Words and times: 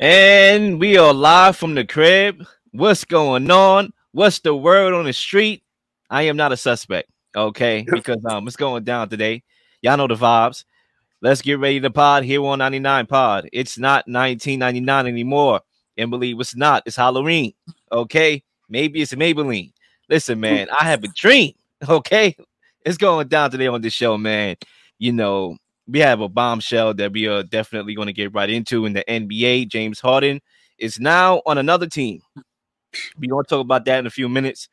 And 0.00 0.80
we 0.80 0.96
are 0.96 1.12
live 1.12 1.58
from 1.58 1.74
the 1.74 1.84
crib. 1.84 2.46
What's 2.70 3.04
going 3.04 3.50
on? 3.50 3.92
What's 4.12 4.38
the 4.38 4.56
word 4.56 4.94
on 4.94 5.04
the 5.04 5.12
street? 5.12 5.62
I 6.08 6.22
am 6.22 6.38
not 6.38 6.52
a 6.52 6.56
suspect, 6.56 7.10
okay? 7.36 7.84
Because 7.92 8.24
um, 8.24 8.46
it's 8.46 8.56
going 8.56 8.84
down 8.84 9.10
today. 9.10 9.42
Y'all 9.82 9.98
know 9.98 10.06
the 10.06 10.14
vibes. 10.14 10.64
Let's 11.20 11.42
get 11.42 11.58
ready 11.58 11.80
to 11.80 11.90
pod 11.90 12.24
here 12.24 12.42
on 12.42 12.60
99 12.60 13.04
Pod. 13.08 13.50
It's 13.52 13.76
not 13.76 14.08
1999 14.08 15.06
anymore. 15.06 15.60
And 15.98 16.08
believe 16.10 16.40
it's 16.40 16.56
not, 16.56 16.82
it's 16.86 16.96
Halloween, 16.96 17.52
okay? 17.92 18.42
Maybe 18.70 19.02
it's 19.02 19.12
Maybelline. 19.12 19.74
Listen, 20.08 20.40
man, 20.40 20.68
I 20.70 20.84
have 20.84 21.04
a 21.04 21.08
dream, 21.08 21.52
okay? 21.86 22.34
It's 22.86 22.96
going 22.96 23.28
down 23.28 23.50
today 23.50 23.66
on 23.66 23.82
this 23.82 23.92
show, 23.92 24.16
man. 24.16 24.56
You 24.98 25.12
know, 25.12 25.58
we 25.90 25.98
have 26.00 26.20
a 26.20 26.28
bombshell 26.28 26.94
that 26.94 27.12
we 27.12 27.26
are 27.26 27.42
definitely 27.42 27.94
going 27.94 28.06
to 28.06 28.12
get 28.12 28.32
right 28.32 28.48
into 28.48 28.86
in 28.86 28.92
the 28.92 29.04
NBA. 29.08 29.68
James 29.68 30.00
Harden 30.00 30.40
is 30.78 31.00
now 31.00 31.42
on 31.46 31.58
another 31.58 31.86
team. 31.86 32.20
We're 33.18 33.30
going 33.30 33.44
to 33.44 33.48
talk 33.48 33.60
about 33.60 33.84
that 33.86 33.98
in 33.98 34.06
a 34.06 34.10
few 34.10 34.28
minutes. 34.28 34.68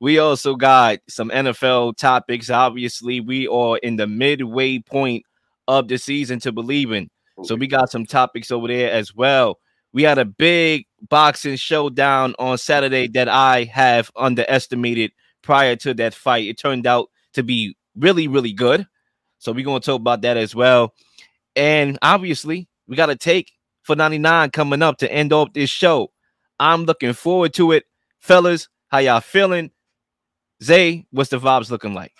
We 0.00 0.18
also 0.18 0.56
got 0.56 0.98
some 1.08 1.30
NFL 1.30 1.96
topics. 1.96 2.50
Obviously, 2.50 3.20
we 3.20 3.46
are 3.46 3.78
in 3.78 3.96
the 3.96 4.06
midway 4.06 4.80
point 4.80 5.24
of 5.68 5.88
the 5.88 5.98
season 5.98 6.40
to 6.40 6.52
believe 6.52 6.92
in. 6.92 7.10
So 7.44 7.54
we 7.54 7.66
got 7.66 7.90
some 7.90 8.06
topics 8.06 8.50
over 8.50 8.66
there 8.66 8.90
as 8.90 9.14
well. 9.14 9.58
We 9.92 10.02
had 10.02 10.18
a 10.18 10.24
big 10.24 10.86
boxing 11.08 11.56
showdown 11.56 12.34
on 12.38 12.58
Saturday 12.58 13.08
that 13.08 13.28
I 13.28 13.64
have 13.64 14.10
underestimated 14.16 15.12
prior 15.42 15.76
to 15.76 15.94
that 15.94 16.14
fight. 16.14 16.46
It 16.46 16.58
turned 16.58 16.86
out 16.86 17.08
to 17.34 17.42
be 17.42 17.76
really, 17.94 18.26
really 18.26 18.52
good. 18.52 18.86
So 19.46 19.52
we're 19.52 19.64
going 19.64 19.80
to 19.80 19.86
talk 19.86 20.00
about 20.00 20.22
that 20.22 20.36
as 20.36 20.56
well. 20.56 20.92
And 21.54 22.00
obviously, 22.02 22.68
we 22.88 22.96
got 22.96 23.10
a 23.10 23.14
take 23.14 23.52
for 23.84 23.94
99 23.94 24.50
coming 24.50 24.82
up 24.82 24.98
to 24.98 25.12
end 25.12 25.32
off 25.32 25.52
this 25.52 25.70
show. 25.70 26.10
I'm 26.58 26.82
looking 26.82 27.12
forward 27.12 27.54
to 27.54 27.70
it. 27.70 27.84
Fellas, 28.18 28.68
how 28.88 28.98
y'all 28.98 29.20
feeling? 29.20 29.70
Zay, 30.60 31.06
what's 31.12 31.30
the 31.30 31.38
vibes 31.38 31.70
looking 31.70 31.94
like? 31.94 32.12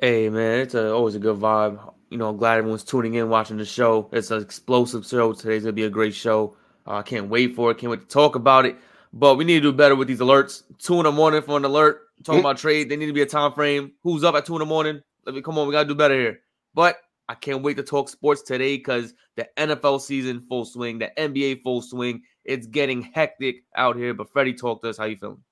Hey 0.00 0.28
man, 0.30 0.58
it's 0.58 0.74
a, 0.74 0.92
always 0.92 1.14
a 1.14 1.20
good 1.20 1.38
vibe. 1.38 1.78
You 2.10 2.18
know, 2.18 2.28
I'm 2.28 2.36
glad 2.36 2.58
everyone's 2.58 2.82
tuning 2.82 3.14
in, 3.14 3.28
watching 3.28 3.56
the 3.56 3.64
show. 3.64 4.08
It's 4.12 4.32
an 4.32 4.42
explosive 4.42 5.06
show. 5.06 5.34
Today's 5.34 5.62
gonna 5.62 5.74
be 5.74 5.84
a 5.84 5.90
great 5.90 6.14
show. 6.14 6.56
Uh, 6.88 6.90
I 6.90 6.98
uh, 6.98 7.02
can't 7.02 7.28
wait 7.28 7.54
for 7.54 7.70
it. 7.70 7.78
Can't 7.78 7.92
wait 7.92 8.00
to 8.00 8.06
talk 8.08 8.34
about 8.34 8.66
it. 8.66 8.74
But 9.12 9.36
we 9.36 9.44
need 9.44 9.62
to 9.62 9.70
do 9.70 9.72
better 9.72 9.94
with 9.94 10.08
these 10.08 10.18
alerts. 10.18 10.64
Two 10.78 10.98
in 10.98 11.04
the 11.04 11.12
morning 11.12 11.40
for 11.40 11.56
an 11.56 11.64
alert. 11.64 12.00
Talking 12.24 12.40
mm-hmm. 12.40 12.46
about 12.46 12.58
trade, 12.58 12.88
they 12.88 12.96
need 12.96 13.06
to 13.06 13.12
be 13.12 13.22
a 13.22 13.26
time 13.26 13.52
frame. 13.52 13.92
Who's 14.02 14.24
up 14.24 14.34
at 14.34 14.44
two 14.44 14.54
in 14.54 14.58
the 14.58 14.66
morning? 14.66 15.02
Let 15.24 15.36
me 15.36 15.42
come 15.42 15.56
on. 15.56 15.68
We 15.68 15.72
gotta 15.72 15.86
do 15.86 15.94
better 15.94 16.18
here. 16.18 16.40
But 16.78 17.00
I 17.28 17.34
can't 17.34 17.64
wait 17.64 17.76
to 17.78 17.82
talk 17.82 18.08
sports 18.08 18.42
today 18.42 18.76
because 18.76 19.12
the 19.34 19.48
NFL 19.56 20.00
season 20.00 20.46
full 20.48 20.64
swing, 20.64 21.00
the 21.00 21.10
NBA 21.18 21.64
full 21.64 21.82
swing. 21.82 22.22
It's 22.44 22.68
getting 22.68 23.02
hectic 23.02 23.64
out 23.74 23.96
here. 23.96 24.14
But 24.14 24.30
Freddie, 24.30 24.54
talk 24.54 24.82
to 24.82 24.90
us. 24.90 24.96
How 24.96 25.06
you 25.06 25.16
feeling? 25.16 25.42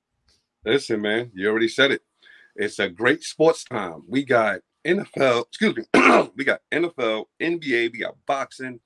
Listen, 0.64 1.00
man, 1.00 1.32
you 1.34 1.48
already 1.50 1.66
said 1.66 1.90
it. 1.90 2.02
It's 2.54 2.78
a 2.78 2.88
great 2.88 3.24
sports 3.24 3.64
time. 3.64 4.04
We 4.06 4.22
got 4.22 4.60
NFL, 4.86 5.46
excuse 5.48 5.74
me, 5.74 5.82
we 6.36 6.44
got 6.44 6.60
NFL, 6.70 7.24
NBA, 7.40 7.92
we 7.92 7.98
got 7.98 8.14
boxing. 8.28 8.78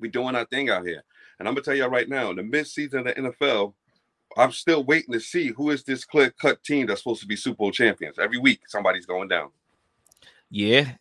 We 0.00 0.08
doing 0.08 0.34
our 0.34 0.44
thing 0.46 0.70
out 0.70 0.84
here. 0.84 1.04
And 1.38 1.46
I'm 1.46 1.54
gonna 1.54 1.62
tell 1.62 1.76
y'all 1.76 1.88
right 1.88 2.08
now, 2.08 2.30
in 2.30 2.36
the 2.36 2.42
midseason 2.42 2.94
of 2.94 3.04
the 3.04 3.14
NFL, 3.14 3.74
I'm 4.36 4.50
still 4.50 4.82
waiting 4.82 5.12
to 5.12 5.20
see 5.20 5.50
who 5.50 5.70
is 5.70 5.84
this 5.84 6.04
clear 6.04 6.32
cut 6.32 6.64
team 6.64 6.88
that's 6.88 7.02
supposed 7.02 7.20
to 7.20 7.28
be 7.28 7.36
Super 7.36 7.58
Bowl 7.58 7.70
champions. 7.70 8.18
Every 8.18 8.38
week, 8.38 8.62
somebody's 8.66 9.06
going 9.06 9.28
down. 9.28 9.50
Yeah, 10.50 10.94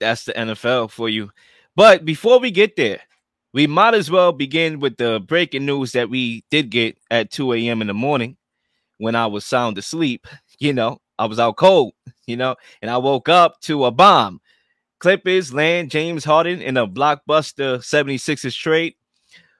that's 0.00 0.24
the 0.24 0.32
NFL 0.32 0.90
for 0.90 1.08
you. 1.08 1.30
But 1.74 2.04
before 2.04 2.40
we 2.40 2.50
get 2.50 2.76
there, 2.76 3.00
we 3.52 3.66
might 3.66 3.94
as 3.94 4.10
well 4.10 4.32
begin 4.32 4.80
with 4.80 4.96
the 4.96 5.20
breaking 5.20 5.66
news 5.66 5.92
that 5.92 6.10
we 6.10 6.44
did 6.50 6.70
get 6.70 6.98
at 7.10 7.30
2 7.30 7.52
a.m. 7.54 7.80
in 7.80 7.86
the 7.86 7.94
morning 7.94 8.36
when 8.98 9.14
I 9.14 9.26
was 9.26 9.44
sound 9.44 9.78
asleep. 9.78 10.26
You 10.58 10.72
know, 10.72 11.02
I 11.18 11.26
was 11.26 11.38
out 11.38 11.58
cold, 11.58 11.92
you 12.26 12.34
know, 12.34 12.56
and 12.80 12.90
I 12.90 12.96
woke 12.96 13.28
up 13.28 13.60
to 13.62 13.84
a 13.84 13.90
bomb. 13.90 14.40
Clippers 15.00 15.52
land 15.52 15.90
James 15.90 16.24
Harden 16.24 16.62
in 16.62 16.78
a 16.78 16.86
blockbuster 16.86 17.78
76ers 17.78 18.56
trade. 18.56 18.94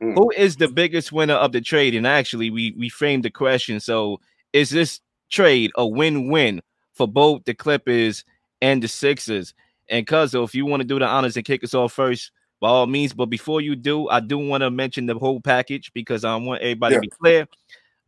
Mm. 0.02 0.14
Who 0.14 0.30
is 0.30 0.56
the 0.56 0.68
biggest 0.68 1.12
winner 1.12 1.34
of 1.34 1.52
the 1.52 1.60
trade? 1.60 1.94
And 1.94 2.06
actually, 2.06 2.48
we 2.48 2.74
we 2.78 2.88
framed 2.88 3.24
the 3.24 3.30
question. 3.30 3.78
So, 3.80 4.20
is 4.54 4.70
this 4.70 5.00
trade 5.30 5.70
a 5.76 5.86
win-win 5.86 6.62
for 6.94 7.06
both 7.06 7.44
the 7.44 7.52
Clippers 7.52 8.24
and 8.62 8.82
the 8.82 8.88
Sixers? 8.88 9.52
And 9.88 10.06
Cuzzo, 10.06 10.44
if 10.44 10.54
you 10.54 10.66
want 10.66 10.80
to 10.80 10.86
do 10.86 10.98
the 10.98 11.06
honors 11.06 11.36
and 11.36 11.46
kick 11.46 11.62
us 11.62 11.74
off 11.74 11.92
first, 11.92 12.32
by 12.60 12.68
all 12.68 12.86
means. 12.86 13.12
But 13.12 13.26
before 13.26 13.60
you 13.60 13.76
do, 13.76 14.08
I 14.08 14.20
do 14.20 14.38
want 14.38 14.62
to 14.62 14.70
mention 14.70 15.06
the 15.06 15.14
whole 15.14 15.40
package 15.40 15.92
because 15.92 16.24
I 16.24 16.36
want 16.36 16.62
everybody 16.62 16.94
yeah. 16.94 17.00
to 17.00 17.02
be 17.02 17.08
clear 17.08 17.48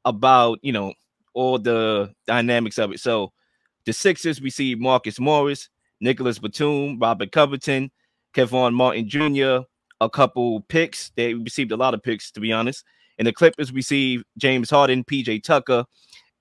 about 0.04 0.58
you 0.62 0.72
know 0.72 0.94
all 1.34 1.58
the 1.58 2.12
dynamics 2.26 2.78
of 2.78 2.92
it. 2.92 3.00
So 3.00 3.32
the 3.84 3.92
Sixers 3.92 4.42
received 4.42 4.80
Marcus 4.80 5.20
Morris, 5.20 5.68
Nicolas 6.00 6.38
Batum, 6.38 6.98
Robert 6.98 7.32
Covington, 7.32 7.90
Kenyon 8.32 8.74
Martin 8.74 9.08
Jr., 9.08 9.60
a 10.00 10.10
couple 10.10 10.62
picks. 10.62 11.10
They 11.16 11.34
received 11.34 11.72
a 11.72 11.76
lot 11.76 11.94
of 11.94 12.02
picks, 12.02 12.30
to 12.32 12.40
be 12.40 12.52
honest. 12.52 12.84
And 13.18 13.26
the 13.26 13.32
Clippers 13.32 13.72
received 13.72 14.24
James 14.36 14.70
Harden, 14.70 15.04
PJ 15.04 15.42
Tucker, 15.42 15.84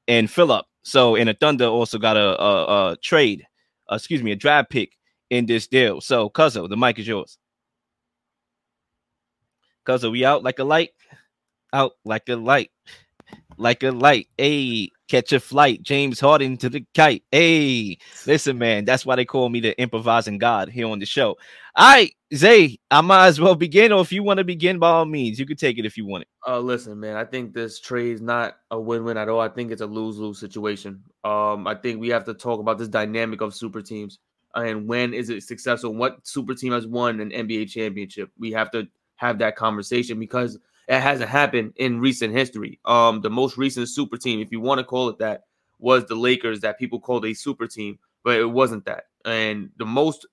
and 0.07 0.29
Philip. 0.29 0.65
So, 0.83 1.15
and 1.15 1.27
the 1.27 1.33
Thunder 1.33 1.65
also 1.65 1.97
got 1.97 2.17
a, 2.17 2.41
a, 2.41 2.91
a 2.91 2.97
trade, 2.97 3.45
uh, 3.91 3.95
excuse 3.95 4.21
me, 4.21 4.31
a 4.31 4.35
draft 4.35 4.69
pick 4.69 4.96
in 5.29 5.45
this 5.45 5.67
deal. 5.67 6.01
So, 6.01 6.29
Cuzzo, 6.29 6.69
the 6.69 6.77
mic 6.77 6.99
is 6.99 7.07
yours. 7.07 7.37
Cuzzo, 9.85 10.11
we 10.11 10.25
out 10.25 10.43
like 10.43 10.59
a 10.59 10.63
light, 10.63 10.91
out 11.73 11.93
like 12.03 12.27
a 12.29 12.35
light, 12.35 12.71
like 13.57 13.83
a 13.83 13.91
light. 13.91 14.27
Hey, 14.37 14.91
catch 15.07 15.31
a 15.31 15.39
flight. 15.39 15.81
James 15.81 16.19
Harden 16.19 16.57
to 16.57 16.69
the 16.69 16.85
kite. 16.93 17.23
Hey, 17.31 17.97
listen, 18.25 18.57
man, 18.57 18.85
that's 18.85 19.05
why 19.05 19.15
they 19.15 19.25
call 19.25 19.49
me 19.49 19.61
the 19.61 19.79
improvising 19.79 20.37
God 20.37 20.69
here 20.69 20.87
on 20.87 20.99
the 20.99 21.05
show. 21.05 21.37
All 21.75 21.93
right, 21.93 22.13
Zay, 22.33 22.79
I 22.91 23.01
might 23.01 23.27
as 23.27 23.39
well 23.39 23.55
begin, 23.55 23.91
or 23.91 24.01
if 24.01 24.11
you 24.11 24.23
want 24.23 24.39
to 24.39 24.43
begin, 24.43 24.79
by 24.79 24.89
all 24.89 25.05
means, 25.05 25.39
you 25.39 25.45
could 25.45 25.59
take 25.59 25.77
it 25.77 25.85
if 25.85 25.95
you 25.95 26.05
want 26.05 26.23
it. 26.23 26.27
Uh, 26.45 26.59
listen, 26.59 26.99
man, 26.99 27.15
I 27.15 27.23
think 27.23 27.53
this 27.53 27.79
trade 27.79 28.15
is 28.15 28.21
not 28.21 28.57
a 28.71 28.79
win-win 28.79 29.15
at 29.15 29.29
all. 29.29 29.39
I 29.39 29.47
think 29.47 29.71
it's 29.71 29.81
a 29.81 29.85
lose-lose 29.85 30.39
situation. 30.39 31.03
Um, 31.23 31.67
I 31.67 31.75
think 31.75 32.01
we 32.01 32.09
have 32.09 32.25
to 32.25 32.33
talk 32.33 32.59
about 32.59 32.77
this 32.77 32.87
dynamic 32.87 33.41
of 33.41 33.53
super 33.53 33.81
teams 33.81 34.19
and 34.57 34.87
when 34.87 35.13
is 35.13 35.29
it 35.29 35.43
successful? 35.43 35.93
What 35.93 36.25
super 36.27 36.55
team 36.55 36.73
has 36.73 36.87
won 36.87 37.19
an 37.19 37.31
NBA 37.31 37.69
championship? 37.69 38.31
We 38.37 38.51
have 38.51 38.71
to 38.71 38.87
have 39.15 39.39
that 39.39 39.55
conversation 39.55 40.19
because 40.19 40.57
it 40.87 40.99
hasn't 40.99 41.29
happened 41.29 41.73
in 41.75 41.99
recent 41.99 42.33
history. 42.33 42.79
Um, 42.85 43.21
the 43.21 43.29
most 43.29 43.57
recent 43.57 43.89
super 43.89 44.17
team, 44.17 44.39
if 44.39 44.51
you 44.51 44.59
want 44.59 44.79
to 44.79 44.83
call 44.83 45.09
it 45.09 45.19
that, 45.19 45.43
was 45.79 46.05
the 46.05 46.15
Lakers 46.15 46.59
that 46.61 46.79
people 46.79 46.99
called 46.99 47.25
a 47.25 47.33
super 47.33 47.67
team, 47.67 47.99
but 48.23 48.39
it 48.39 48.45
wasn't 48.45 48.85
that. 48.85 49.05
And 49.25 49.69
the 49.77 49.85
most 49.85 50.25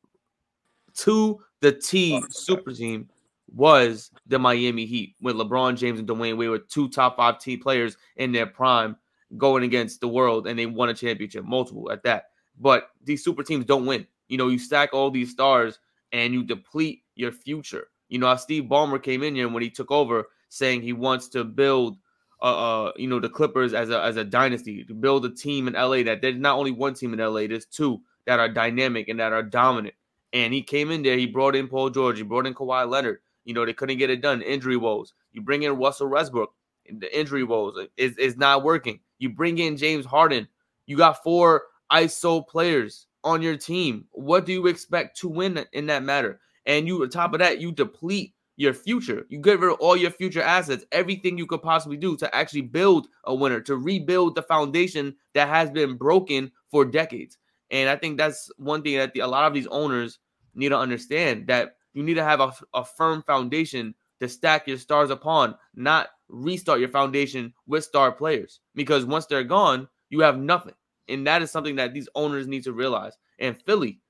to 0.98 1.40
the 1.60 1.72
T 1.72 2.22
super 2.30 2.72
team 2.72 3.08
was 3.54 4.10
the 4.26 4.38
Miami 4.38 4.86
Heat 4.86 5.16
when 5.20 5.36
LeBron 5.36 5.76
James 5.76 5.98
and 5.98 6.08
Dwyane 6.08 6.36
Wade 6.36 6.48
were 6.48 6.58
two 6.58 6.88
top 6.88 7.16
five 7.16 7.38
T 7.38 7.56
players 7.56 7.96
in 8.16 8.32
their 8.32 8.46
prime 8.46 8.96
going 9.36 9.64
against 9.64 10.00
the 10.00 10.08
world, 10.08 10.46
and 10.46 10.58
they 10.58 10.66
won 10.66 10.88
a 10.88 10.94
championship, 10.94 11.44
multiple 11.44 11.90
at 11.90 12.02
that. 12.04 12.26
But 12.58 12.90
these 13.02 13.24
super 13.24 13.42
teams 13.42 13.64
don't 13.64 13.86
win. 13.86 14.06
You 14.28 14.38
know, 14.38 14.48
you 14.48 14.58
stack 14.58 14.90
all 14.92 15.10
these 15.10 15.30
stars 15.30 15.78
and 16.12 16.32
you 16.32 16.44
deplete 16.44 17.02
your 17.14 17.32
future. 17.32 17.88
You 18.08 18.18
know, 18.18 18.34
Steve 18.36 18.64
Ballmer 18.64 19.02
came 19.02 19.22
in 19.22 19.34
here 19.34 19.48
when 19.48 19.62
he 19.62 19.70
took 19.70 19.90
over 19.90 20.28
saying 20.48 20.82
he 20.82 20.92
wants 20.92 21.28
to 21.28 21.44
build 21.44 21.98
uh, 22.42 22.86
uh, 22.88 22.92
you 22.96 23.08
know, 23.08 23.18
the 23.18 23.28
Clippers 23.28 23.72
as 23.72 23.88
a 23.88 24.02
as 24.02 24.16
a 24.16 24.24
dynasty, 24.24 24.84
to 24.84 24.92
build 24.92 25.24
a 25.24 25.30
team 25.30 25.66
in 25.66 25.72
LA 25.72 26.02
that 26.02 26.20
there's 26.20 26.36
not 26.36 26.58
only 26.58 26.72
one 26.72 26.92
team 26.92 27.14
in 27.14 27.18
LA, 27.18 27.46
there's 27.46 27.64
two 27.64 28.02
that 28.26 28.38
are 28.38 28.50
dynamic 28.50 29.08
and 29.08 29.18
that 29.18 29.32
are 29.32 29.42
dominant. 29.42 29.94
And 30.34 30.52
he 30.52 30.62
came 30.62 30.90
in 30.90 31.02
there, 31.02 31.16
he 31.16 31.26
brought 31.26 31.56
in 31.56 31.68
Paul 31.68 31.88
George, 31.88 32.18
he 32.18 32.22
brought 32.22 32.46
in 32.46 32.52
Kawhi 32.52 32.86
Leonard. 32.88 33.20
You 33.44 33.54
know, 33.54 33.64
they 33.64 33.72
couldn't 33.72 33.96
get 33.96 34.10
it 34.10 34.20
done. 34.20 34.42
Injury 34.42 34.76
woes. 34.76 35.14
You 35.32 35.40
bring 35.40 35.62
in 35.62 35.78
Russell 35.78 36.08
Westbrook, 36.08 36.52
the 36.98 37.18
injury 37.18 37.44
woes 37.44 37.78
is, 37.96 38.16
is 38.18 38.36
not 38.36 38.62
working. 38.62 39.00
You 39.18 39.30
bring 39.30 39.58
in 39.58 39.76
James 39.76 40.04
Harden. 40.04 40.46
You 40.86 40.98
got 40.98 41.22
four 41.22 41.62
ISO 41.90 42.46
players 42.46 43.06
on 43.24 43.42
your 43.42 43.56
team. 43.56 44.04
What 44.12 44.46
do 44.46 44.52
you 44.52 44.66
expect 44.68 45.18
to 45.20 45.28
win 45.28 45.64
in 45.72 45.86
that 45.86 46.04
matter? 46.04 46.40
And 46.66 46.86
you, 46.86 47.02
on 47.02 47.10
top 47.10 47.32
of 47.32 47.40
that, 47.40 47.60
you 47.60 47.72
deplete 47.72 48.34
your 48.56 48.72
future. 48.72 49.26
You 49.28 49.38
get 49.38 49.58
rid 49.58 49.72
of 49.72 49.80
all 49.80 49.96
your 49.96 50.10
future 50.10 50.42
assets, 50.42 50.84
everything 50.92 51.36
you 51.36 51.46
could 51.46 51.62
possibly 51.62 51.96
do 51.96 52.16
to 52.18 52.34
actually 52.34 52.60
build 52.62 53.08
a 53.24 53.34
winner, 53.34 53.60
to 53.62 53.76
rebuild 53.76 54.34
the 54.34 54.42
foundation 54.42 55.16
that 55.34 55.48
has 55.48 55.70
been 55.70 55.96
broken 55.96 56.52
for 56.70 56.84
decades. 56.84 57.38
And 57.70 57.88
I 57.88 57.96
think 57.96 58.16
that's 58.16 58.50
one 58.56 58.82
thing 58.82 58.98
that 58.98 59.12
the, 59.12 59.20
a 59.20 59.26
lot 59.26 59.46
of 59.46 59.54
these 59.54 59.66
owners 59.66 60.20
need 60.54 60.68
to 60.68 60.78
understand 60.78 61.48
that 61.48 61.76
you 61.94 62.02
need 62.02 62.14
to 62.14 62.24
have 62.24 62.40
a, 62.40 62.52
a 62.74 62.84
firm 62.84 63.22
foundation 63.22 63.94
to 64.20 64.28
stack 64.28 64.68
your 64.68 64.78
stars 64.78 65.10
upon, 65.10 65.56
not 65.74 66.10
restart 66.28 66.78
your 66.78 66.88
foundation 66.88 67.52
with 67.66 67.84
star 67.84 68.12
players. 68.12 68.60
Because 68.74 69.04
once 69.04 69.26
they're 69.26 69.44
gone, 69.44 69.88
you 70.10 70.20
have 70.20 70.38
nothing. 70.38 70.74
And 71.08 71.26
that 71.26 71.42
is 71.42 71.50
something 71.50 71.76
that 71.76 71.92
these 71.94 72.08
owners 72.14 72.46
need 72.46 72.64
to 72.64 72.72
realize. 72.72 73.14
And 73.38 73.60
Philly, 73.64 74.00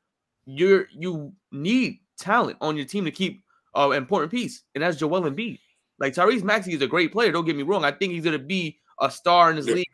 you're 0.46 0.86
you 0.92 1.32
need 1.52 1.98
talent 2.18 2.58
on 2.60 2.76
your 2.76 2.86
team 2.86 3.04
to 3.04 3.10
keep 3.10 3.42
uh 3.76 3.90
important 3.90 4.30
piece, 4.30 4.62
and 4.74 4.82
that's 4.82 4.96
Joel 4.98 5.22
Embiid. 5.22 5.58
Like 5.98 6.14
Tyrese 6.14 6.42
Maxey 6.42 6.74
is 6.74 6.82
a 6.82 6.86
great 6.86 7.12
player. 7.12 7.32
Don't 7.32 7.44
get 7.44 7.56
me 7.56 7.62
wrong. 7.62 7.84
I 7.84 7.92
think 7.92 8.12
he's 8.12 8.24
going 8.24 8.38
to 8.38 8.44
be 8.44 8.78
a 9.00 9.10
star 9.10 9.50
in 9.50 9.56
this 9.56 9.66
Yeah. 9.66 9.74
league 9.76 9.86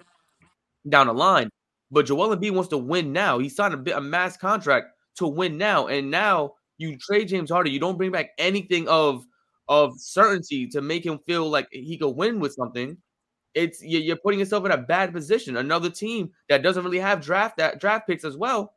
down 0.88 1.06
the 1.06 1.14
line. 1.14 1.50
But 1.91 2.06
Joel 2.06 2.35
Embiid 2.37 2.52
wants 2.52 2.69
to 2.70 2.79
win 2.79 3.12
now. 3.12 3.38
He 3.38 3.49
signed 3.49 3.75
a, 3.75 3.76
bit, 3.76 3.97
a 3.97 4.00
mass 4.00 4.37
contract 4.37 4.87
to 5.17 5.26
win 5.26 5.58
now, 5.58 5.88
and 5.88 6.11
now 6.11 6.55
you 6.79 6.97
trade 6.99 7.29
James 7.29 7.50
Harden. 7.50 7.73
You 7.73 7.81
don't 7.81 7.97
bring 7.99 8.12
back 8.12 8.31
anything 8.38 8.88
of 8.88 9.25
of 9.69 9.93
certainty 9.99 10.67
to 10.69 10.81
make 10.81 11.05
him 11.06 11.19
feel 11.26 11.49
like 11.49 11.69
he 11.70 11.97
could 11.99 12.11
win 12.17 12.41
with 12.41 12.52
something. 12.55 12.97
It's 13.55 13.82
you- 13.82 13.99
you're 14.00 14.17
putting 14.17 14.38
yourself 14.41 14.64
in 14.64 14.70
a 14.70 14.76
bad 14.79 15.12
position. 15.12 15.56
Another 15.56 15.91
team 15.91 16.31
that 16.49 16.62
doesn't 16.62 16.85
really 16.85 16.99
have 17.00 17.20
draft 17.20 17.56
that 17.56 17.81
draft 17.81 18.06
picks 18.06 18.25
as 18.25 18.37
well, 18.37 18.75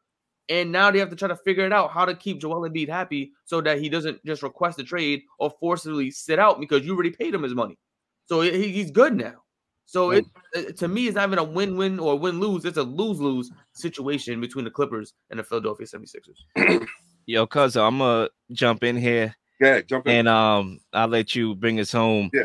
and 0.50 0.72
now 0.72 0.90
they 0.92 1.00
have 1.00 1.10
to 1.12 1.16
try 1.16 1.28
to 1.28 1.36
figure 1.38 1.66
it 1.66 1.72
out 1.74 1.92
how 1.92 2.06
to 2.06 2.16
keep 2.16 2.40
Joel 2.42 2.68
Embiid 2.70 2.90
happy 2.90 3.34
so 3.46 3.62
that 3.62 3.80
he 3.80 3.88
doesn't 3.90 4.24
just 4.26 4.42
request 4.44 4.80
a 4.80 4.84
trade 4.84 5.22
or 5.40 5.52
forcibly 5.60 6.10
sit 6.12 6.40
out 6.40 6.60
because 6.60 6.86
you 6.86 6.94
already 6.94 7.12
paid 7.12 7.34
him 7.34 7.44
his 7.44 7.54
money. 7.54 7.78
So 8.26 8.42
he- 8.42 8.70
he's 8.70 8.90
good 8.92 9.16
now. 9.16 9.44
So 9.86 10.12
it, 10.12 10.26
it 10.54 10.78
to 10.78 10.88
me, 10.88 11.08
it's 11.08 11.16
not 11.16 11.28
even 11.28 11.40
a 11.40 11.44
win-win 11.44 12.00
or 12.00 12.18
win-lose. 12.18 12.66
It's 12.66 12.78
a 12.78 12.84
lose-lose 12.84 13.52
situation 13.74 14.40
between 14.42 14.66
the 14.66 14.72
Clippers 14.72 15.14
and 15.30 15.38
the 15.38 15.44
Philadelphia 15.44 15.86
76ers. 15.86 16.88
Yo, 17.26 17.46
cuz 17.46 17.76
I'm 17.78 18.00
gonna 18.00 18.30
jump 18.52 18.84
in 18.84 18.98
here 18.98 19.36
Yeah, 19.62 19.82
jump 19.82 20.08
in. 20.08 20.16
and 20.16 20.28
um 20.30 20.80
I'll 20.94 21.08
let 21.10 21.36
you 21.36 21.54
bring 21.54 21.80
us 21.80 21.92
home. 21.92 22.32
Yeah. 22.34 22.44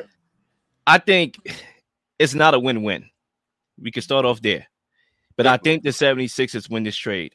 I 0.87 0.99
think 0.99 1.37
it's 2.19 2.35
not 2.35 2.55
a 2.55 2.59
win-win. 2.59 3.09
We 3.81 3.91
can 3.91 4.03
start 4.03 4.25
off 4.25 4.43
there. 4.43 4.67
But 5.37 5.47
I 5.47 5.57
think 5.57 5.85
the 5.85 5.91
76ers 5.91 6.69
win 6.69 6.83
this 6.83 6.97
trade. 6.97 7.35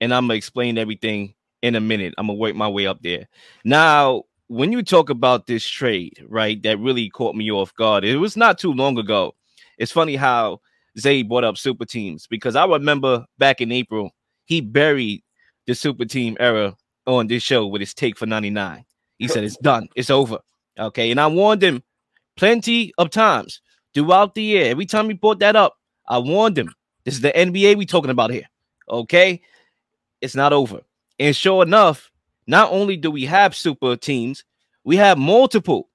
And 0.00 0.14
I'm 0.14 0.24
gonna 0.24 0.34
explain 0.34 0.78
everything 0.78 1.34
in 1.62 1.74
a 1.74 1.80
minute. 1.80 2.14
I'm 2.16 2.28
gonna 2.28 2.38
work 2.38 2.54
my 2.54 2.68
way 2.68 2.86
up 2.86 3.02
there. 3.02 3.28
Now, 3.64 4.24
when 4.46 4.72
you 4.72 4.82
talk 4.82 5.10
about 5.10 5.46
this 5.46 5.66
trade, 5.68 6.24
right, 6.26 6.62
that 6.62 6.78
really 6.78 7.10
caught 7.10 7.36
me 7.36 7.50
off 7.50 7.74
guard. 7.74 8.04
It 8.04 8.16
was 8.16 8.36
not 8.36 8.58
too 8.58 8.72
long 8.72 8.98
ago. 8.98 9.34
It's 9.76 9.92
funny 9.92 10.16
how 10.16 10.60
Zay 10.98 11.22
brought 11.22 11.44
up 11.44 11.58
super 11.58 11.84
teams 11.84 12.26
because 12.26 12.56
I 12.56 12.64
remember 12.64 13.26
back 13.38 13.60
in 13.60 13.72
April, 13.72 14.10
he 14.46 14.60
buried 14.60 15.22
the 15.66 15.74
super 15.74 16.06
team 16.06 16.36
era 16.40 16.74
on 17.06 17.26
this 17.26 17.42
show 17.42 17.66
with 17.66 17.80
his 17.80 17.92
take 17.92 18.16
for 18.16 18.26
99. 18.26 18.84
He 19.18 19.28
said 19.28 19.44
it's 19.44 19.58
done, 19.58 19.88
it's 19.94 20.10
over. 20.10 20.38
Okay, 20.78 21.10
and 21.10 21.20
I 21.20 21.26
warned 21.26 21.62
him 21.62 21.82
plenty 22.36 22.92
of 22.96 23.10
times 23.10 23.60
throughout 23.94 24.34
the 24.34 24.42
year. 24.42 24.66
Every 24.66 24.86
time 24.86 25.08
he 25.08 25.14
brought 25.14 25.38
that 25.40 25.56
up, 25.56 25.78
I 26.08 26.18
warned 26.18 26.58
him. 26.58 26.74
This 27.04 27.14
is 27.14 27.20
the 27.20 27.32
NBA 27.32 27.76
we 27.76 27.86
talking 27.86 28.10
about 28.10 28.30
here. 28.30 28.46
Okay, 28.88 29.40
it's 30.20 30.34
not 30.34 30.52
over. 30.52 30.80
And 31.18 31.34
sure 31.34 31.62
enough, 31.62 32.10
not 32.46 32.70
only 32.72 32.96
do 32.96 33.10
we 33.10 33.24
have 33.24 33.54
super 33.54 33.96
teams, 33.96 34.44
we 34.84 34.96
have 34.96 35.18
multiple 35.18 35.88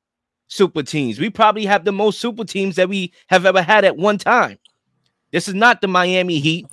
super 0.48 0.84
teams. 0.84 1.19
We 1.19 1.30
probably 1.30 1.66
have 1.66 1.86
the 1.86 1.92
most 1.92 2.19
super 2.19 2.44
teams 2.44 2.75
that 2.75 2.90
we 2.90 3.13
have 3.28 3.45
ever 3.45 3.62
had 3.62 3.86
at 3.86 3.98
one 3.98 4.18
time. 4.18 4.60
This 5.31 5.48
is 5.48 5.56
not 5.56 5.81
the 5.81 5.88
Miami 5.88 6.40
Heat 6.40 6.68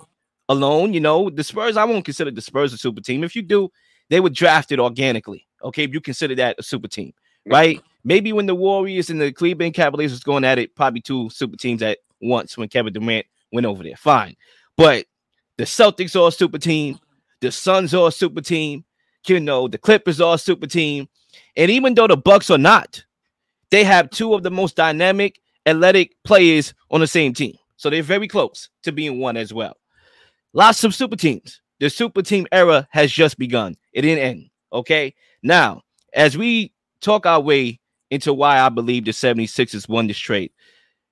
alone. 0.49 0.93
You 0.93 0.99
know, 0.99 1.29
the 1.29 1.43
Spurs, 1.43 1.77
I 1.77 1.83
won't 1.83 2.05
consider 2.05 2.29
the 2.29 2.41
Spurs 2.41 2.73
a 2.73 2.77
super 2.77 3.01
team. 3.01 3.23
If 3.23 3.35
you 3.35 3.41
do, 3.41 3.71
they 4.09 4.19
were 4.19 4.29
drafted 4.29 4.79
organically. 4.79 5.47
Okay, 5.63 5.83
if 5.83 5.93
you 5.93 6.01
consider 6.01 6.35
that 6.35 6.57
a 6.59 6.63
super 6.63 6.87
team, 6.87 7.13
right? 7.47 7.81
Maybe 8.03 8.33
when 8.33 8.45
the 8.45 8.55
Warriors 8.55 9.09
and 9.09 9.21
the 9.21 9.31
Cleveland 9.31 9.73
Cavaliers 9.73 10.11
was 10.11 10.23
going 10.23 10.43
at 10.43 10.59
it, 10.59 10.75
probably 10.75 11.01
two 11.01 11.29
super 11.29 11.57
teams 11.57 11.81
at 11.81 11.99
once 12.21 12.57
when 12.57 12.69
Kevin 12.69 12.93
Durant 12.93 13.25
went 13.51 13.65
over 13.65 13.83
there. 13.83 13.95
Fine. 13.95 14.35
But 14.77 15.05
the 15.57 15.65
Celtics 15.65 16.19
are 16.19 16.29
a 16.29 16.31
super 16.31 16.57
team, 16.57 16.99
the 17.41 17.51
Suns 17.51 17.93
are 17.93 18.07
a 18.07 18.11
super 18.11 18.41
team, 18.41 18.85
you 19.27 19.39
know, 19.39 19.67
the 19.67 19.77
Clippers 19.77 20.19
are 20.19 20.35
a 20.35 20.39
super 20.39 20.67
team. 20.67 21.07
And 21.55 21.69
even 21.69 21.93
though 21.93 22.07
the 22.07 22.17
Bucks 22.17 22.49
are 22.49 22.57
not, 22.57 23.03
they 23.69 23.83
have 23.83 24.09
two 24.09 24.33
of 24.33 24.43
the 24.43 24.51
most 24.51 24.75
dynamic, 24.75 25.39
athletic 25.65 26.15
players 26.23 26.73
on 26.89 27.01
the 27.01 27.07
same 27.07 27.33
team. 27.33 27.55
So 27.77 27.89
they're 27.89 28.03
very 28.03 28.27
close 28.27 28.69
to 28.83 28.91
being 28.91 29.19
one 29.19 29.37
as 29.37 29.53
well. 29.53 29.77
Lots 30.53 30.83
of 30.83 30.93
super 30.93 31.15
teams. 31.15 31.61
The 31.79 31.89
super 31.89 32.21
team 32.21 32.45
era 32.51 32.87
has 32.91 33.11
just 33.11 33.37
begun. 33.37 33.75
It 33.93 34.01
didn't 34.01 34.23
end. 34.23 34.49
Okay. 34.71 35.15
Now, 35.41 35.81
as 36.13 36.37
we 36.37 36.73
talk 36.99 37.25
our 37.25 37.39
way 37.39 37.79
into 38.11 38.33
why 38.33 38.59
I 38.59 38.69
believe 38.69 39.05
the 39.05 39.11
76ers 39.11 39.89
won 39.89 40.05
this 40.05 40.19
trade, 40.19 40.51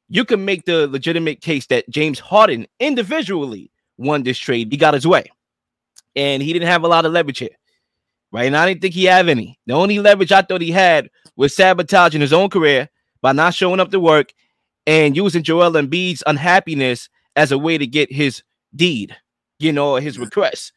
you 0.10 0.26
can 0.26 0.46
make 0.46 0.66
the 0.66 0.88
legitimate 0.88 1.42
case 1.42 1.66
that 1.68 1.90
James 1.90 2.20
Harden 2.20 2.68
individually 2.80 3.72
won 3.98 4.24
this 4.24 4.38
trade. 4.38 4.72
He 4.72 4.78
got 4.78 4.94
his 4.94 5.08
way. 5.08 5.32
And 6.16 6.44
he 6.44 6.54
didn't 6.54 6.68
have 6.68 6.84
a 6.84 6.88
lot 6.88 7.06
of 7.06 7.14
leverage 7.14 7.40
here. 7.40 7.50
Right. 8.32 8.46
And 8.46 8.58
I 8.58 8.68
didn't 8.68 8.82
think 8.82 8.94
he 8.94 9.06
had 9.06 9.28
any. 9.28 9.60
The 9.66 9.74
only 9.74 9.98
leverage 9.98 10.32
I 10.32 10.44
thought 10.44 10.62
he 10.62 10.72
had 10.72 11.10
was 11.36 11.56
sabotaging 11.56 12.22
his 12.22 12.34
own 12.34 12.50
career 12.50 12.90
by 13.22 13.32
not 13.32 13.56
showing 13.56 13.80
up 13.80 13.90
to 13.92 14.00
work 14.00 14.34
and 14.86 15.16
using 15.16 15.42
Joel 15.42 15.72
Embiid's 15.72 16.24
unhappiness 16.28 17.10
as 17.36 17.52
a 17.52 17.58
way 17.58 17.78
to 17.78 17.88
get 17.88 18.12
his 18.12 18.44
deed, 18.76 19.16
you 19.58 19.72
know, 19.72 19.96
his 19.96 20.20
request. 20.20 20.74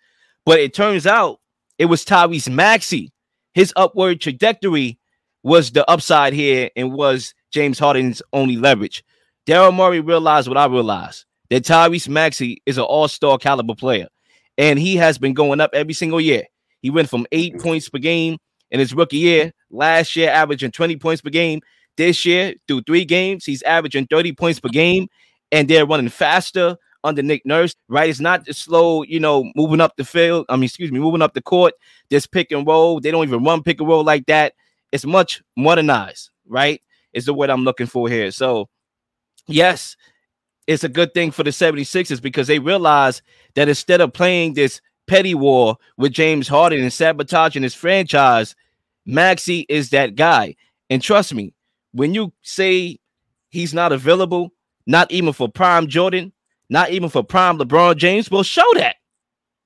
But 0.47 0.61
it 0.61 0.73
turns 0.73 1.07
out 1.07 1.41
it 1.79 1.87
was 1.87 2.05
Tyrese 2.05 2.53
Maxey. 2.53 3.13
His 3.55 3.73
upward 3.77 4.21
trajectory 4.21 4.99
was 5.43 5.71
the 5.71 5.89
upside 5.91 6.33
here 6.33 6.71
and 6.77 6.93
was 6.93 7.35
James 7.53 7.79
Harden's 7.79 8.23
only 8.33 8.57
leverage. 8.57 9.05
Daryl 9.47 9.75
Morey 9.75 10.01
realized 10.01 10.49
what 10.49 10.57
I 10.57 10.67
realized 10.67 11.25
that 11.51 11.65
Tyrese 11.65 12.09
Maxey 12.09 12.63
is 12.65 12.79
an 12.79 12.85
all-star 12.85 13.39
caliber 13.39 13.75
player, 13.75 14.09
and 14.57 14.79
he 14.79 14.97
has 14.97 15.19
been 15.19 15.35
going 15.35 15.61
up 15.61 15.71
every 15.75 15.95
single 15.95 16.21
year. 16.21 16.45
He 16.81 16.91
went 16.91 17.11
from 17.11 17.27
eight 17.33 17.59
points 17.59 17.89
per 17.89 17.99
game 17.99 18.39
in 18.71 18.81
his 18.81 18.95
rookie 18.95 19.19
year. 19.19 19.53
Last 19.71 20.17
year, 20.17 20.31
averaging 20.31 20.71
20 20.71 20.97
points 20.97 21.23
per 21.23 21.31
game. 21.31 21.61
This 21.97 22.25
year, 22.25 22.55
through 22.67 22.83
three 22.83 23.05
games, 23.05 23.45
he's 23.45 23.63
averaging 23.63 24.07
30 24.07 24.33
points 24.33 24.61
per 24.61 24.69
game, 24.69 25.09
and 25.51 25.69
they're 25.69 25.87
running 25.87 26.09
faster 26.09 26.77
under 27.05 27.23
Nick 27.23 27.45
Nurse, 27.45 27.75
right? 27.89 28.09
It's 28.09 28.21
not 28.21 28.45
the 28.45 28.55
slow, 28.55 29.03
you 29.03 29.21
know, 29.21 29.51
moving 29.55 29.81
up 29.81 29.97
the 29.97 30.05
field. 30.05 30.47
I 30.49 30.57
mean, 30.57 30.65
excuse 30.65 30.93
me, 30.93 31.01
moving 31.01 31.23
up 31.23 31.35
the 31.35 31.43
court. 31.43 31.75
This 32.11 32.27
pick 32.27 32.53
and 32.53 32.67
roll. 32.67 33.01
They 33.01 33.11
don't 33.11 33.27
even 33.27 33.45
run 33.45 33.63
pick 33.63 33.81
and 33.81 33.89
roll 33.89 34.05
like 34.05 34.27
that. 34.27 34.55
It's 34.93 35.05
much 35.05 35.43
modernized, 35.57 36.31
right? 36.47 36.81
Is 37.13 37.25
the 37.25 37.35
word 37.35 37.51
I'm 37.51 37.65
looking 37.65 37.87
for 37.87 38.09
here. 38.09 38.31
So, 38.31 38.69
yes, 39.47 39.97
it's 40.67 40.85
a 40.85 40.89
good 40.89 41.13
thing 41.15 41.31
for 41.31 41.43
the 41.43 41.51
76ers 41.51 42.23
because 42.23 42.47
they 42.47 42.59
realize 42.59 43.23
that 43.55 43.69
instead 43.69 44.01
of 44.01 44.13
playing 44.13 44.55
this 44.55 44.81
petty 45.07 45.35
war 45.35 45.77
with 45.97 46.13
James 46.13 46.49
Harden 46.49 46.81
and 46.81 46.93
sabotaging 46.93 47.63
his 47.63 47.75
franchise, 47.75 48.55
Maxey 49.05 49.67
is 49.69 49.91
that 49.91 50.15
guy. 50.15 50.55
And 50.89 51.03
trust 51.03 51.35
me, 51.35 51.55
when 51.93 52.15
you 52.15 52.33
say 52.43 52.99
he's 53.51 53.75
not 53.75 53.93
available, 53.93 54.53
not 54.87 55.11
even 55.11 55.33
for 55.33 55.49
prime 55.49 55.87
Jordan, 55.87 56.33
not 56.69 56.91
even 56.91 57.09
for 57.09 57.23
prime 57.23 57.59
LeBron 57.59 57.97
James, 57.97 58.31
well, 58.31 58.43
show 58.43 58.71
that. 58.75 58.97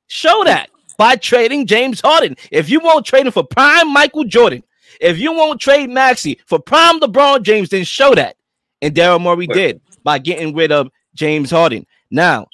Show 0.09 0.45
that 0.45 0.71
by 0.99 1.16
trading 1.16 1.66
James 1.66 2.00
Harden. 2.00 2.37
If 2.50 2.71
you 2.71 2.80
won't 2.80 3.06
trade 3.06 3.26
him 3.26 3.33
for 3.33 3.45
prime 3.45 3.92
Michael 3.92 4.25
Jordan, 4.25 4.62
if 5.00 5.18
you 5.18 5.32
won't 5.32 5.60
trade 5.60 5.90
Maxey 5.90 6.38
for 6.46 6.58
prime 6.58 7.00
LeBron 7.00 7.42
James, 7.42 7.68
then 7.68 7.84
show 7.84 8.14
that. 8.14 8.36
And 8.82 8.94
Daryl 8.94 9.20
Morey 9.20 9.46
did 9.46 9.80
by 10.02 10.18
getting 10.18 10.54
rid 10.54 10.72
of 10.72 10.90
James 11.14 11.50
Harden. 11.50 11.86
Now, 12.10 12.46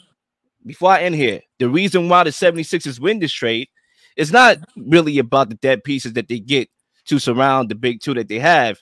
before 0.65 0.93
I 0.93 1.03
end 1.03 1.15
here, 1.15 1.41
the 1.59 1.69
reason 1.69 2.09
why 2.09 2.25
the 2.25 2.31
76ers 2.31 3.01
win 3.01 3.19
this 3.19 3.33
trade 3.33 3.69
is 4.17 4.33
not 4.33 4.59
really 4.77 5.19
about 5.19 5.49
the 5.49 5.57
dead 5.57 5.85
pieces 5.85 6.13
that 6.15 6.29
they 6.29 6.39
get 6.39 6.69
to 7.07 7.19
surround 7.19 7.69
the 7.69 7.75
big 7.75 8.01
two 8.01 8.15
that 8.15 8.29
they 8.29 8.39
have. 8.39 8.79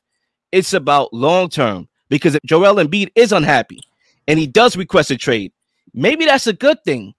It's 0.52 0.72
about 0.72 1.12
long 1.12 1.48
term 1.48 1.88
because 2.08 2.34
if 2.34 2.42
Joel 2.44 2.76
Embiid 2.76 3.10
is 3.14 3.32
unhappy 3.32 3.80
and 4.26 4.38
he 4.38 4.46
does 4.46 4.76
request 4.76 5.10
a 5.10 5.16
trade, 5.16 5.52
maybe 5.94 6.26
that's 6.26 6.46
a 6.46 6.52
good 6.52 6.82
thing 6.84 7.14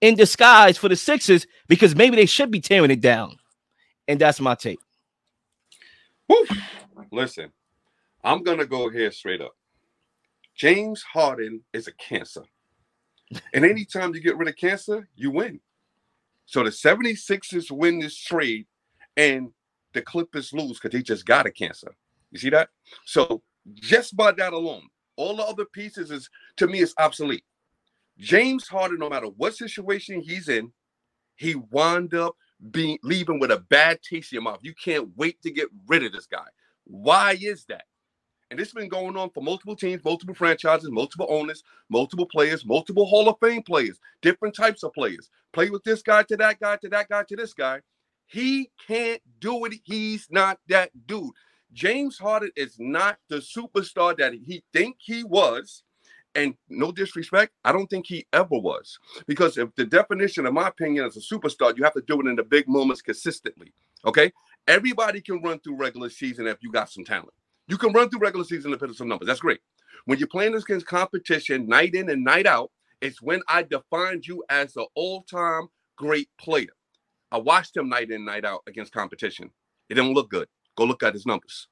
in 0.00 0.16
disguise 0.16 0.78
for 0.78 0.88
the 0.88 0.96
Sixers 0.96 1.46
because 1.68 1.94
maybe 1.94 2.16
they 2.16 2.26
should 2.26 2.50
be 2.50 2.60
tearing 2.60 2.90
it 2.90 3.00
down. 3.00 3.36
And 4.08 4.20
that's 4.20 4.40
my 4.40 4.54
take. 4.54 4.80
Woo. 6.30 6.46
Listen, 7.10 7.50
I'm 8.22 8.44
gonna 8.44 8.64
go 8.64 8.88
here 8.88 9.10
straight 9.10 9.40
up. 9.40 9.56
James 10.54 11.02
Harden 11.02 11.62
is 11.72 11.88
a 11.88 11.92
cancer. 11.94 12.44
And 13.52 13.64
anytime 13.64 14.14
you 14.14 14.20
get 14.20 14.36
rid 14.36 14.48
of 14.48 14.54
cancer, 14.54 15.08
you 15.16 15.32
win. 15.32 15.58
So 16.46 16.62
the 16.62 16.70
76ers 16.70 17.72
win 17.72 17.98
this 17.98 18.16
trade 18.16 18.66
and 19.16 19.50
the 19.92 20.02
Clippers 20.02 20.52
lose 20.52 20.78
because 20.78 20.92
they 20.92 21.02
just 21.02 21.26
got 21.26 21.46
a 21.46 21.50
cancer. 21.50 21.92
You 22.30 22.38
see 22.38 22.50
that? 22.50 22.68
So 23.06 23.42
just 23.74 24.16
by 24.16 24.30
that 24.32 24.52
alone, 24.52 24.86
all 25.16 25.34
the 25.34 25.42
other 25.42 25.64
pieces 25.64 26.12
is 26.12 26.30
to 26.58 26.68
me 26.68 26.78
is 26.78 26.94
obsolete. 26.98 27.44
James 28.18 28.68
Harden, 28.68 29.00
no 29.00 29.08
matter 29.08 29.26
what 29.26 29.56
situation 29.56 30.20
he's 30.20 30.48
in, 30.48 30.72
he 31.34 31.56
wound 31.56 32.14
up 32.14 32.36
being 32.70 32.98
leaving 33.02 33.38
with 33.38 33.50
a 33.50 33.58
bad 33.68 34.00
taste 34.02 34.32
in 34.32 34.36
your 34.36 34.42
mouth. 34.42 34.60
You 34.62 34.74
can't 34.74 35.10
wait 35.16 35.40
to 35.42 35.50
get 35.50 35.68
rid 35.86 36.04
of 36.04 36.12
this 36.12 36.26
guy. 36.26 36.46
Why 36.84 37.36
is 37.40 37.64
that? 37.66 37.84
And 38.50 38.58
this 38.58 38.68
has 38.68 38.74
been 38.74 38.88
going 38.88 39.16
on 39.16 39.30
for 39.30 39.42
multiple 39.42 39.76
teams, 39.76 40.04
multiple 40.04 40.34
franchises, 40.34 40.90
multiple 40.90 41.26
owners, 41.30 41.62
multiple 41.88 42.26
players, 42.26 42.64
multiple 42.66 43.06
Hall 43.06 43.28
of 43.28 43.36
Fame 43.40 43.62
players, 43.62 44.00
different 44.22 44.56
types 44.56 44.82
of 44.82 44.92
players. 44.92 45.30
Play 45.52 45.70
with 45.70 45.84
this 45.84 46.02
guy 46.02 46.24
to 46.24 46.36
that 46.38 46.58
guy 46.58 46.76
to 46.76 46.88
that 46.88 47.08
guy 47.08 47.22
to 47.28 47.36
this 47.36 47.54
guy. 47.54 47.80
He 48.26 48.70
can't 48.86 49.22
do 49.38 49.64
it. 49.66 49.74
He's 49.84 50.26
not 50.30 50.58
that 50.68 50.90
dude. 51.06 51.30
James 51.72 52.18
Harden 52.18 52.50
is 52.56 52.76
not 52.78 53.18
the 53.28 53.36
superstar 53.36 54.16
that 54.16 54.34
he 54.34 54.64
think 54.72 54.96
he 54.98 55.22
was. 55.22 55.84
And 56.34 56.54
no 56.68 56.92
disrespect, 56.92 57.52
I 57.64 57.72
don't 57.72 57.88
think 57.88 58.06
he 58.06 58.26
ever 58.32 58.56
was. 58.58 58.98
Because 59.26 59.58
if 59.58 59.74
the 59.74 59.84
definition, 59.84 60.46
in 60.46 60.54
my 60.54 60.68
opinion, 60.68 61.04
as 61.04 61.16
a 61.16 61.20
superstar, 61.20 61.76
you 61.76 61.82
have 61.82 61.94
to 61.94 62.02
do 62.02 62.20
it 62.20 62.26
in 62.26 62.36
the 62.36 62.44
big 62.44 62.68
moments 62.68 63.02
consistently. 63.02 63.72
Okay. 64.04 64.32
Everybody 64.68 65.20
can 65.20 65.42
run 65.42 65.58
through 65.58 65.76
regular 65.76 66.10
season 66.10 66.46
if 66.46 66.58
you 66.60 66.70
got 66.70 66.90
some 66.90 67.04
talent. 67.04 67.32
You 67.66 67.76
can 67.76 67.92
run 67.92 68.08
through 68.08 68.20
regular 68.20 68.44
season 68.44 68.70
and 68.70 68.80
put 68.80 68.90
up 68.90 68.96
some 68.96 69.08
numbers. 69.08 69.26
That's 69.26 69.40
great. 69.40 69.60
When 70.04 70.18
you're 70.18 70.28
playing 70.28 70.54
against 70.54 70.86
competition 70.86 71.66
night 71.66 71.94
in 71.94 72.08
and 72.10 72.22
night 72.22 72.46
out, 72.46 72.70
it's 73.00 73.20
when 73.22 73.40
I 73.48 73.62
defined 73.62 74.26
you 74.26 74.44
as 74.48 74.76
an 74.76 74.86
all-time 74.94 75.68
great 75.96 76.28
player. 76.38 76.68
I 77.32 77.38
watched 77.38 77.76
him 77.76 77.88
night 77.88 78.10
in, 78.10 78.24
night 78.24 78.44
out 78.44 78.62
against 78.66 78.92
competition. 78.92 79.50
It 79.88 79.94
didn't 79.94 80.14
look 80.14 80.30
good. 80.30 80.48
Go 80.76 80.84
look 80.84 81.02
at 81.02 81.14
his 81.14 81.26
numbers. 81.26 81.68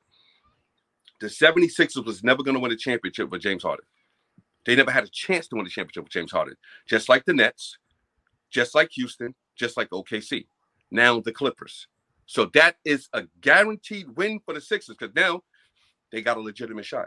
The 1.20 1.26
76ers 1.26 2.04
was 2.04 2.22
never 2.22 2.42
going 2.42 2.54
to 2.54 2.60
win 2.60 2.72
a 2.72 2.76
championship 2.76 3.30
with 3.30 3.42
James 3.42 3.62
Harden. 3.62 3.84
They 4.68 4.76
never 4.76 4.90
had 4.90 5.04
a 5.04 5.08
chance 5.08 5.48
to 5.48 5.56
win 5.56 5.64
the 5.64 5.70
championship 5.70 6.04
with 6.04 6.12
James 6.12 6.30
Harden. 6.30 6.54
Just 6.87 7.08
like 7.08 7.25
the 7.25 7.32
Nets, 7.32 7.78
just 8.50 8.75
like 8.75 8.90
Houston, 8.92 9.34
just 9.56 9.78
like 9.78 9.88
OKC. 9.88 10.46
Now 10.90 11.20
the 11.20 11.32
Clippers. 11.32 11.88
So 12.26 12.50
that 12.52 12.76
is 12.84 13.08
a 13.14 13.22
guaranteed 13.40 14.14
win 14.14 14.40
for 14.44 14.52
the 14.52 14.60
Sixers 14.60 14.94
because 14.94 15.14
now 15.14 15.40
they 16.12 16.20
got 16.20 16.37
a 16.37 16.40
legitimate 16.40 16.84
shot. 16.84 17.06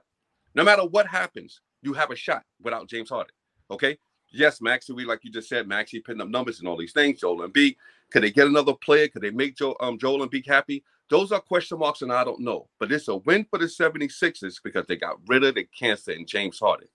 No 0.56 0.64
matter 0.64 0.84
what 0.88 1.06
happens, 1.06 1.62
you 1.84 1.94
have 1.94 2.10
a 2.10 2.16
shot 2.16 2.42
without 2.64 2.90
James 2.90 3.12
Harden. 3.12 3.36
Okay. 3.70 4.00
Yes, 4.32 4.60
Maxey, 4.60 4.94
we 4.94 5.06
like 5.06 5.20
you 5.22 5.32
just 5.32 5.48
said, 5.48 5.68
Maxey 5.68 6.00
putting 6.00 6.22
up 6.22 6.30
numbers 6.30 6.58
and 6.58 6.68
all 6.68 6.78
these 6.78 6.94
things. 6.94 7.20
Joel 7.20 7.48
Embiid, 7.48 7.76
could 8.12 8.24
they 8.24 8.32
get 8.32 8.48
another 8.48 8.74
player? 8.74 9.08
Could 9.08 9.22
they 9.22 9.30
make 9.30 9.56
Joe 9.56 9.76
um 9.82 10.00
Joel 10.00 10.28
Embiid 10.28 10.48
happy? 10.48 10.84
Those 11.12 11.32
are 11.32 11.40
question 11.40 11.78
marks, 11.78 12.02
and 12.02 12.12
I 12.12 12.24
don't 12.24 12.40
know. 12.40 12.70
But 12.80 12.92
it's 12.92 13.08
a 13.08 13.18
win 13.18 13.46
for 13.48 13.60
the 13.60 13.66
76ers 13.66 14.56
because 14.64 14.88
they 14.88 14.96
got 14.96 15.18
rid 15.28 15.44
of 15.44 15.54
the 15.54 15.66
cancer 15.78 16.14
in 16.14 16.26
James 16.26 16.58
Harden. 16.58 16.88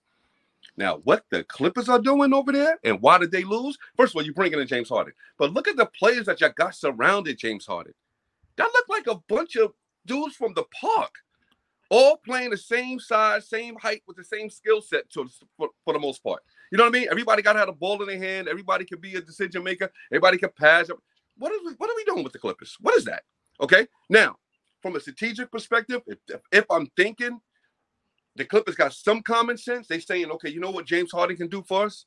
Now, 0.77 0.97
what 0.97 1.25
the 1.31 1.43
Clippers 1.43 1.89
are 1.89 1.99
doing 1.99 2.33
over 2.33 2.51
there 2.51 2.77
and 2.83 3.01
why 3.01 3.17
did 3.17 3.31
they 3.31 3.43
lose? 3.43 3.77
First 3.95 4.13
of 4.13 4.17
all, 4.17 4.21
you 4.23 4.33
bring 4.33 4.53
in 4.53 4.67
James 4.67 4.89
Harden. 4.89 5.13
But 5.37 5.51
look 5.51 5.67
at 5.67 5.75
the 5.75 5.87
players 5.87 6.27
that 6.27 6.39
you 6.39 6.49
got 6.49 6.75
surrounded 6.75 7.39
James 7.39 7.65
Harden. 7.65 7.93
That 8.57 8.69
looked 8.73 8.89
like 8.89 9.07
a 9.07 9.19
bunch 9.27 9.55
of 9.55 9.73
dudes 10.05 10.35
from 10.35 10.53
the 10.53 10.65
park 10.79 11.11
all 11.89 12.17
playing 12.17 12.49
the 12.49 12.57
same 12.57 12.99
size, 12.99 13.47
same 13.47 13.75
height, 13.75 14.03
with 14.07 14.17
the 14.17 14.23
same 14.23 14.49
skill 14.49 14.81
set 14.81 15.09
to, 15.11 15.27
for, 15.57 15.69
for, 15.83 15.93
the 15.93 15.99
most 15.99 16.23
part. 16.23 16.43
You 16.71 16.77
know 16.77 16.83
what 16.83 16.95
I 16.95 16.99
mean? 16.99 17.07
Everybody 17.09 17.41
got 17.41 17.53
to 17.53 17.59
have 17.59 17.69
a 17.69 17.73
ball 17.73 18.01
in 18.01 18.07
their 18.07 18.17
hand. 18.17 18.47
Everybody 18.47 18.85
can 18.85 18.99
be 18.99 19.15
a 19.15 19.21
decision 19.21 19.63
maker. 19.63 19.89
Everybody 20.11 20.37
can 20.37 20.49
pass. 20.57 20.89
What 21.37 21.51
are 21.51 21.65
we, 21.65 21.73
what 21.77 21.89
are 21.89 21.95
we 21.95 22.03
doing 22.03 22.23
with 22.23 22.33
the 22.33 22.39
Clippers? 22.39 22.77
What 22.81 22.97
is 22.97 23.05
that? 23.05 23.23
Okay. 23.61 23.87
Now, 24.09 24.35
from 24.81 24.95
a 24.95 24.99
strategic 24.99 25.51
perspective, 25.51 26.01
if, 26.07 26.17
if 26.51 26.65
I'm 26.69 26.87
thinking 26.97 27.39
the 28.37 28.45
Clippers 28.45 28.75
got 28.75 28.93
some 28.93 29.21
common 29.21 29.57
sense, 29.57 29.87
they 29.87 29.99
saying, 29.99 30.31
okay, 30.31 30.49
you 30.49 30.59
know 30.59 30.71
what 30.71 30.85
James 30.85 31.11
Harden 31.11 31.37
can 31.37 31.47
do 31.47 31.63
for 31.67 31.85
us? 31.85 32.05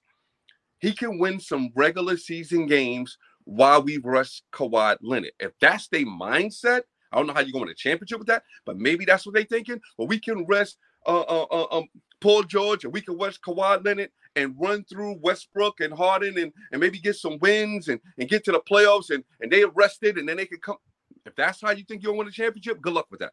He 0.79 0.93
can 0.93 1.19
win 1.19 1.41
some 1.41 1.71
regular 1.75 2.17
season 2.17 2.67
games 2.67 3.19
while 3.45 3.83
we 3.83 3.99
rush 3.99 4.43
Kawhi 4.53 4.97
Leonard. 5.03 5.33
If 5.39 5.53
that's 5.61 5.89
their 5.89 6.07
mindset, 6.07 6.83
I 7.13 7.17
don't 7.17 7.27
know 7.27 7.35
how 7.35 7.41
you 7.41 7.53
go 7.53 7.61
win 7.61 7.69
a 7.69 7.75
championship 7.75 8.19
with 8.19 8.29
that, 8.29 8.45
but 8.65 8.79
maybe 8.79 9.05
that's 9.05 9.27
what 9.27 9.35
they're 9.35 9.45
thinking. 9.45 9.81
But 9.99 10.07
we 10.07 10.19
can 10.19 10.47
rest 10.47 10.79
uh, 11.07 11.21
uh, 11.21 11.47
uh, 11.51 11.67
um, 11.71 11.89
Paul 12.21 12.45
George 12.45 12.85
and 12.85 12.93
we 12.93 13.01
can 13.01 13.19
rest 13.19 13.41
Kawhi 13.43 13.85
Leonard 13.85 14.11
and 14.37 14.55
run 14.59 14.85
through 14.85 15.19
Westbrook 15.21 15.81
and 15.81 15.93
Harden 15.93 16.39
and, 16.39 16.53
and 16.73 16.81
maybe 16.81 17.01
get 17.01 17.17
some 17.17 17.39
wins 17.41 17.89
and, 17.89 18.01
and 18.19 18.29
get 18.29 18.45
to 18.45 18.53
the 18.53 18.61
playoffs 18.71 19.11
and, 19.11 19.25
and 19.41 19.51
they 19.51 19.63
arrested 19.63 20.19
and 20.19 20.29
then 20.29 20.37
they 20.37 20.47
can 20.47 20.61
come. 20.61 20.77
If 21.27 21.35
that's 21.35 21.61
how 21.61 21.73
you 21.73 21.85
think 21.85 22.03
you'll 22.03 22.17
win 22.17 22.29
a 22.29 22.31
championship, 22.31 22.81
good 22.81 22.93
luck 22.93 23.07
with 23.11 23.21
that. 23.21 23.33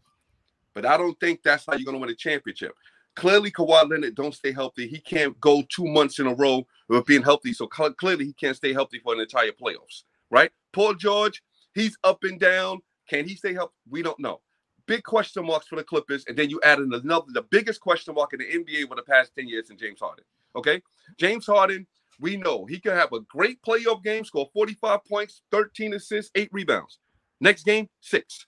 But 0.77 0.85
I 0.85 0.95
don't 0.95 1.19
think 1.19 1.41
that's 1.41 1.65
how 1.65 1.73
you're 1.73 1.85
going 1.85 1.95
to 1.95 1.99
win 1.99 2.11
a 2.11 2.15
championship. 2.15 2.71
Clearly, 3.15 3.49
Kawhi 3.49 3.89
Leonard 3.89 4.13
don't 4.13 4.35
stay 4.35 4.51
healthy. 4.51 4.87
He 4.87 4.99
can't 4.99 5.37
go 5.39 5.63
two 5.69 5.85
months 5.87 6.19
in 6.19 6.27
a 6.27 6.35
row 6.35 6.67
with 6.87 7.07
being 7.07 7.23
healthy. 7.23 7.51
So 7.51 7.65
clearly, 7.65 8.25
he 8.25 8.33
can't 8.33 8.55
stay 8.55 8.73
healthy 8.73 8.99
for 8.99 9.15
an 9.15 9.19
entire 9.19 9.53
playoffs, 9.53 10.03
right? 10.29 10.51
Paul 10.73 10.93
George, 10.93 11.41
he's 11.73 11.97
up 12.03 12.19
and 12.21 12.39
down. 12.39 12.81
Can 13.09 13.27
he 13.27 13.33
stay 13.33 13.55
healthy? 13.55 13.73
We 13.89 14.03
don't 14.03 14.19
know. 14.19 14.41
Big 14.85 15.01
question 15.01 15.47
marks 15.47 15.65
for 15.65 15.77
the 15.77 15.83
Clippers, 15.83 16.25
and 16.27 16.37
then 16.37 16.51
you 16.51 16.61
add 16.63 16.77
in 16.77 16.93
another, 16.93 17.25
the 17.33 17.41
biggest 17.41 17.81
question 17.81 18.13
mark 18.13 18.33
in 18.33 18.39
the 18.39 18.45
NBA 18.45 18.85
over 18.85 18.93
the 18.93 19.01
past 19.01 19.31
10 19.35 19.47
years 19.47 19.71
in 19.71 19.79
James 19.79 19.99
Harden. 19.99 20.25
Okay. 20.55 20.83
James 21.17 21.47
Harden, 21.47 21.87
we 22.19 22.37
know 22.37 22.65
he 22.65 22.79
can 22.79 22.91
have 22.91 23.13
a 23.13 23.21
great 23.21 23.59
playoff 23.63 24.03
game, 24.03 24.23
score 24.23 24.47
45 24.53 25.03
points, 25.05 25.41
13 25.49 25.95
assists, 25.95 26.29
eight 26.35 26.49
rebounds. 26.51 26.99
Next 27.41 27.63
game, 27.63 27.89
six. 27.99 28.45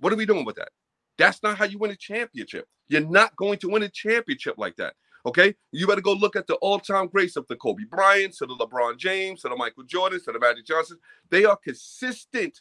What 0.00 0.12
are 0.12 0.16
we 0.16 0.26
doing 0.26 0.44
with 0.44 0.56
that? 0.56 0.70
That's 1.18 1.42
not 1.42 1.56
how 1.58 1.64
you 1.64 1.78
win 1.78 1.90
a 1.90 1.96
championship. 1.96 2.66
You're 2.88 3.00
not 3.00 3.34
going 3.36 3.58
to 3.58 3.68
win 3.68 3.82
a 3.82 3.88
championship 3.88 4.56
like 4.58 4.76
that. 4.76 4.94
Okay, 5.24 5.56
you 5.72 5.88
better 5.88 6.00
go 6.00 6.12
look 6.12 6.36
at 6.36 6.46
the 6.46 6.54
all-time 6.56 7.08
greats 7.08 7.36
of 7.36 7.46
the 7.48 7.56
Kobe 7.56 7.82
Bryant, 7.90 8.34
to 8.34 8.46
the 8.46 8.54
LeBron 8.54 8.96
James, 8.96 9.42
to 9.42 9.48
the 9.48 9.56
Michael 9.56 9.82
Jordan, 9.82 10.20
to 10.24 10.32
the 10.32 10.38
Magic 10.38 10.64
Johnson. 10.64 10.98
They 11.30 11.44
are 11.44 11.56
consistent 11.56 12.60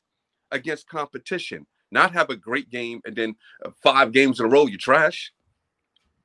against 0.51 0.87
competition, 0.87 1.67
not 1.91 2.11
have 2.13 2.31
a 2.31 2.35
great 2.35 2.71
game 2.71 3.01
and 3.05 3.15
then 3.15 3.35
uh, 3.63 3.69
five 3.83 4.11
games 4.11 4.39
in 4.39 4.47
a 4.47 4.49
row 4.49 4.65
you 4.65 4.79
trash. 4.79 5.31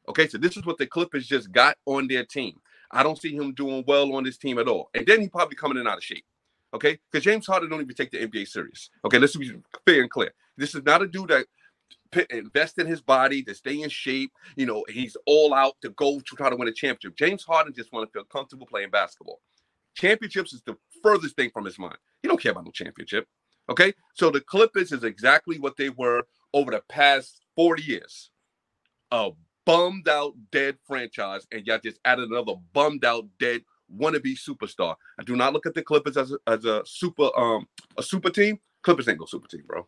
Okay, 0.09 0.29
so 0.29 0.39
this 0.39 0.57
is 0.57 0.65
what 0.65 0.79
the 0.79 0.87
Clippers 0.87 1.27
just 1.27 1.53
got 1.53 1.77
on 1.85 2.09
their 2.09 2.25
team. 2.25 2.59
I 2.91 3.03
don't 3.03 3.21
see 3.21 3.35
him 3.35 3.53
doing 3.53 3.85
well 3.87 4.15
on 4.15 4.25
this 4.25 4.39
team 4.39 4.59
at 4.59 4.67
all. 4.67 4.89
And 4.95 5.07
then 5.07 5.21
he 5.21 5.29
probably 5.29 5.57
coming 5.57 5.79
in 5.79 5.87
out 5.87 5.99
of 5.99 6.05
shape. 6.05 6.25
Okay, 6.73 6.99
because 7.11 7.25
James 7.25 7.47
Harden 7.47 7.69
don't 7.69 7.81
even 7.81 7.95
take 7.95 8.11
the 8.11 8.27
NBA 8.27 8.49
serious. 8.49 8.91
Okay, 9.05 9.19
let's 9.19 9.37
be 9.37 9.53
fair 9.87 10.03
and 10.03 10.11
clear. 10.11 10.33
This 10.57 10.75
is 10.75 10.83
not 10.85 11.03
a 11.03 11.07
dude 11.07 11.29
that 11.29 11.47
invest 12.31 12.79
in 12.79 12.87
his 12.87 13.01
body 13.01 13.43
to 13.45 13.55
stay 13.55 13.83
in 13.83 13.89
shape. 13.89 14.33
You 14.57 14.67
know, 14.67 14.85
he's 14.89 15.17
all 15.27 15.55
out 15.55 15.75
to 15.83 15.91
go 15.91 16.21
to 16.21 16.37
try 16.37 16.51
to 16.51 16.57
win 16.57 16.69
a 16.69 16.73
championship. 16.73 17.17
James 17.17 17.45
Harden 17.45 17.73
just 17.75 17.93
want 17.93 18.09
to 18.09 18.13
feel 18.13 18.25
comfortable 18.25 18.67
playing 18.67 18.91
basketball. 18.91 19.41
Championships 19.95 20.53
is 20.53 20.63
the 20.63 20.77
furthest 21.03 21.37
thing 21.37 21.51
from 21.51 21.65
his 21.65 21.79
mind. 21.79 21.97
He 22.23 22.29
don't 22.29 22.41
care 22.41 22.53
about 22.53 22.65
no 22.65 22.71
championship. 22.71 23.27
Okay, 23.69 23.93
so 24.15 24.31
the 24.31 24.41
Clippers 24.41 24.93
is 24.93 25.05
exactly 25.05 25.59
what 25.59 25.77
they 25.77 25.91
were 25.91 26.25
over 26.53 26.71
the 26.71 26.83
past 26.89 27.41
40 27.57 27.83
years. 27.83 28.31
A 29.13 29.31
bummed 29.65 30.09
out 30.09 30.35
dead 30.51 30.77
franchise, 30.87 31.47
and 31.53 31.67
y'all 31.67 31.79
just 31.83 32.01
added 32.05 32.29
another 32.29 32.55
bummed 32.73 33.05
out 33.05 33.27
dead 33.39 33.63
wannabe 33.97 34.37
superstar. 34.37 34.97
I 35.19 35.25
do 35.25 35.37
not 35.37 35.53
look 35.53 35.67
at 35.67 35.75
the 35.75 35.83
Clippers 35.83 36.17
as 36.17 36.33
a, 36.33 36.39
as 36.47 36.65
a 36.65 36.83
super 36.85 37.31
um 37.39 37.67
a 37.97 38.03
super 38.03 38.31
team. 38.31 38.59
Clippers 38.83 39.09
ain't 39.09 39.21
no 39.21 39.27
super 39.27 39.49
team, 39.49 39.63
bro. 39.67 39.87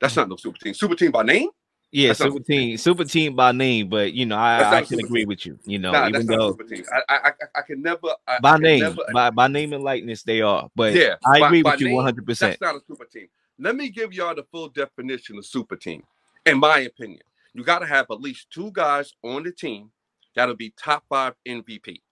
That's 0.00 0.16
not 0.16 0.28
no 0.28 0.36
super 0.36 0.58
team. 0.58 0.74
Super 0.74 0.94
team 0.94 1.10
by 1.10 1.22
name. 1.22 1.48
Yeah, 1.90 2.08
that's 2.08 2.18
super 2.18 2.40
team, 2.40 2.76
super 2.76 3.04
team 3.04 3.34
by 3.34 3.52
name, 3.52 3.88
but 3.88 4.12
you 4.12 4.26
know, 4.26 4.36
I, 4.36 4.76
I 4.76 4.82
can 4.82 5.00
agree 5.00 5.22
team. 5.22 5.28
with 5.28 5.46
you. 5.46 5.58
You 5.64 5.78
know, 5.78 5.92
nah, 5.92 6.08
even 6.08 6.26
though 6.26 6.58
I, 7.08 7.18
I, 7.28 7.32
I 7.54 7.62
can 7.62 7.80
never 7.80 8.08
I, 8.26 8.38
by 8.40 8.52
can 8.52 8.62
name, 8.62 8.80
never, 8.80 9.02
by, 9.14 9.30
by 9.30 9.48
name 9.48 9.72
and 9.72 9.82
likeness, 9.82 10.22
they 10.22 10.42
are. 10.42 10.68
But 10.76 10.92
yeah, 10.92 11.14
I 11.24 11.46
agree 11.46 11.62
by, 11.62 11.72
with 11.72 11.80
you 11.80 11.94
one 11.94 12.04
hundred 12.04 12.26
percent. 12.26 12.58
That's 12.60 12.74
not 12.74 12.82
a 12.82 12.84
super 12.86 13.06
team. 13.06 13.28
Let 13.58 13.74
me 13.74 13.88
give 13.88 14.12
y'all 14.12 14.34
the 14.34 14.44
full 14.52 14.68
definition 14.68 15.38
of 15.38 15.46
super 15.46 15.76
team. 15.76 16.02
In 16.44 16.58
my 16.58 16.80
opinion, 16.80 17.22
you 17.54 17.64
got 17.64 17.78
to 17.78 17.86
have 17.86 18.06
at 18.10 18.20
least 18.20 18.50
two 18.50 18.70
guys 18.72 19.14
on 19.24 19.42
the 19.42 19.50
team 19.50 19.90
that'll 20.34 20.56
be 20.56 20.74
top 20.78 21.04
five 21.08 21.34
MVP. 21.46 22.02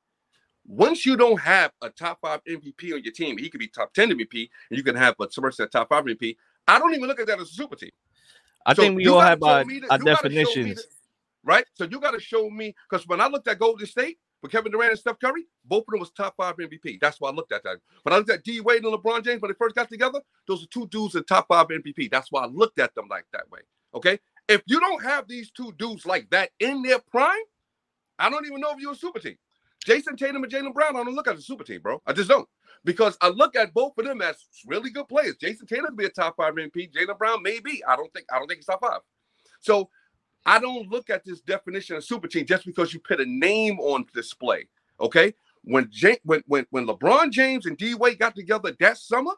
Once 0.66 1.06
you 1.06 1.16
don't 1.16 1.40
have 1.40 1.70
a 1.82 1.90
top 1.90 2.18
five 2.20 2.40
MVP 2.48 2.92
on 2.92 3.04
your 3.04 3.12
team, 3.12 3.38
he 3.38 3.48
could 3.48 3.60
be 3.60 3.68
top 3.68 3.94
10 3.94 4.10
MVP, 4.10 4.48
and 4.70 4.76
you 4.76 4.82
can 4.82 4.96
have 4.96 5.14
a 5.20 5.26
person 5.28 5.68
top 5.68 5.88
five 5.88 6.04
MVP. 6.04 6.36
I 6.68 6.78
don't 6.78 6.94
even 6.94 7.06
look 7.06 7.20
at 7.20 7.26
that 7.26 7.40
as 7.40 7.48
a 7.48 7.52
super 7.52 7.76
team. 7.76 7.90
I 8.64 8.74
so 8.74 8.82
think 8.82 8.96
we 8.96 9.06
all 9.06 9.20
have 9.20 9.42
our, 9.42 9.64
our 9.90 9.98
definitions. 9.98 10.86
right? 11.44 11.64
So 11.74 11.84
you 11.84 12.00
got 12.00 12.12
to 12.12 12.20
show 12.20 12.50
me 12.50 12.74
because 12.90 13.06
when 13.06 13.20
I 13.20 13.28
looked 13.28 13.46
at 13.46 13.58
Golden 13.58 13.86
State 13.86 14.18
with 14.42 14.50
Kevin 14.50 14.72
Durant 14.72 14.90
and 14.90 14.98
Steph 14.98 15.20
Curry, 15.20 15.46
both 15.64 15.84
of 15.86 15.92
them 15.92 16.00
was 16.00 16.10
top 16.10 16.34
five 16.36 16.56
MVP. 16.56 16.98
That's 17.00 17.20
why 17.20 17.30
I 17.30 17.32
looked 17.32 17.52
at 17.52 17.62
that. 17.62 17.78
When 18.02 18.12
I 18.12 18.16
looked 18.18 18.30
at 18.30 18.42
D 18.42 18.60
Wade 18.60 18.84
and 18.84 18.92
LeBron 18.92 19.24
James 19.24 19.40
when 19.40 19.50
they 19.50 19.56
first 19.56 19.76
got 19.76 19.88
together, 19.88 20.20
those 20.48 20.64
are 20.64 20.66
two 20.66 20.88
dudes 20.88 21.14
in 21.14 21.22
top 21.24 21.46
five 21.48 21.68
MVP. 21.68 22.10
That's 22.10 22.32
why 22.32 22.42
I 22.42 22.46
looked 22.46 22.80
at 22.80 22.94
them 22.94 23.06
like 23.08 23.26
that 23.32 23.48
way. 23.50 23.60
Okay. 23.94 24.18
If 24.48 24.62
you 24.66 24.80
don't 24.80 25.02
have 25.02 25.28
these 25.28 25.50
two 25.50 25.72
dudes 25.78 26.04
like 26.04 26.28
that 26.30 26.50
in 26.60 26.82
their 26.82 26.98
prime, 26.98 27.32
I 28.18 28.30
don't 28.30 28.46
even 28.46 28.60
know 28.60 28.70
if 28.72 28.78
you're 28.80 28.92
a 28.92 28.96
super 28.96 29.18
team. 29.18 29.36
Jayson 29.84 30.16
Tatum 30.16 30.42
and 30.42 30.52
Jaylen 30.52 30.74
Brown, 30.74 30.96
I 30.96 31.04
don't 31.04 31.14
look 31.14 31.28
at 31.28 31.36
a 31.36 31.40
super 31.40 31.62
team, 31.62 31.80
bro. 31.80 32.02
I 32.06 32.12
just 32.12 32.28
don't 32.28 32.48
because 32.86 33.18
I 33.20 33.28
look 33.28 33.56
at 33.56 33.74
both 33.74 33.98
of 33.98 34.04
them 34.04 34.22
as 34.22 34.36
really 34.64 34.90
good 34.90 35.08
players. 35.08 35.36
Jayson 35.36 35.66
Tatum 35.66 35.96
be 35.96 36.06
a 36.06 36.08
top 36.08 36.36
five 36.36 36.54
MVP. 36.54 36.92
Jaylen 36.92 37.18
Brown, 37.18 37.42
maybe. 37.42 37.82
I 37.86 37.96
don't 37.96 38.12
think. 38.14 38.26
I 38.32 38.38
don't 38.38 38.46
think 38.46 38.58
he's 38.58 38.66
top 38.66 38.80
five. 38.80 39.00
So 39.60 39.90
I 40.46 40.60
don't 40.60 40.88
look 40.88 41.10
at 41.10 41.24
this 41.24 41.40
definition 41.40 41.96
of 41.96 42.04
super 42.04 42.28
team 42.28 42.46
just 42.46 42.64
because 42.64 42.94
you 42.94 43.00
put 43.00 43.20
a 43.20 43.26
name 43.26 43.80
on 43.80 44.06
display. 44.14 44.68
Okay. 45.00 45.34
When 45.64 45.90
when 46.22 46.42
when 46.46 46.64
when 46.70 46.86
LeBron 46.86 47.32
James 47.32 47.66
and 47.66 47.76
D 47.76 47.94
Wade 47.94 48.20
got 48.20 48.36
together 48.36 48.72
that 48.78 48.98
summer, 48.98 49.32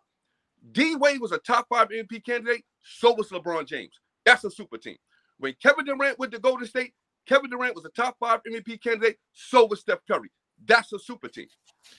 D 0.73 0.95
Wade 0.97 1.21
was 1.21 1.33
a 1.33 1.39
top 1.39 1.67
five 1.71 1.89
MVP 1.89 2.27
candidate. 2.27 2.65
So 2.83 3.15
was 3.15 3.31
LeBron 3.31 3.67
James. 3.67 3.99
That's 4.27 4.45
a 4.45 4.51
super 4.51 4.77
team. 4.77 4.99
When 5.39 5.55
Kevin 5.63 5.87
Durant 5.87 6.19
went 6.19 6.33
to 6.33 6.39
Golden 6.39 6.67
State, 6.67 6.93
Kevin 7.27 7.49
Durant 7.49 7.75
was 7.75 7.87
a 7.87 7.91
top 7.91 8.17
five 8.21 8.41
MVP 8.47 8.83
candidate. 8.83 9.17
So 9.33 9.65
was 9.65 9.81
Steph 9.81 10.01
Curry. 10.07 10.31
That's 10.67 10.93
a 10.93 10.99
super 10.99 11.29
team. 11.29 11.47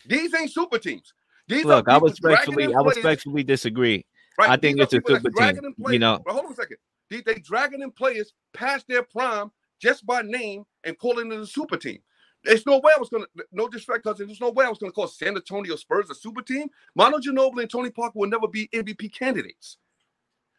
These 0.05 0.35
ain't 0.35 0.51
super 0.51 0.77
teams. 0.77 1.11
These 1.49 1.65
Look, 1.65 1.89
I 1.89 1.97
respectfully, 1.97 2.73
I 2.73 2.79
respectfully 2.79 3.43
disagree. 3.43 4.05
Right. 4.37 4.51
I 4.51 4.55
think 4.55 4.79
it's 4.79 4.93
a 4.93 5.01
super 5.05 5.31
team. 5.31 5.73
You 5.89 5.99
know, 5.99 6.21
but 6.23 6.33
hold 6.33 6.45
on 6.45 6.51
a 6.51 6.55
second. 6.55 6.77
They, 7.09 7.21
they 7.21 7.39
dragging 7.39 7.81
in 7.81 7.91
players 7.91 8.33
past 8.53 8.87
their 8.87 9.01
prime 9.01 9.51
just 9.81 10.05
by 10.05 10.21
name 10.21 10.63
and 10.83 10.97
calling 10.97 11.31
it 11.31 11.39
a 11.39 11.47
super 11.47 11.75
team. 11.75 11.99
There's 12.43 12.65
no 12.67 12.77
way 12.77 12.93
I 12.95 12.99
was 12.99 13.09
gonna 13.09 13.25
no 13.51 13.67
disrespect, 13.67 14.03
cousin. 14.03 14.27
There's 14.27 14.39
no 14.39 14.51
way 14.51 14.63
I 14.63 14.69
was 14.69 14.77
gonna 14.77 14.91
call 14.91 15.07
San 15.07 15.35
Antonio 15.35 15.75
Spurs 15.75 16.09
a 16.11 16.15
super 16.15 16.43
team. 16.43 16.69
Manu 16.95 17.17
Ginobili 17.17 17.63
and 17.63 17.69
Tony 17.69 17.89
Parker 17.89 18.19
will 18.19 18.29
never 18.29 18.47
be 18.47 18.69
MVP 18.73 19.11
candidates. 19.13 19.77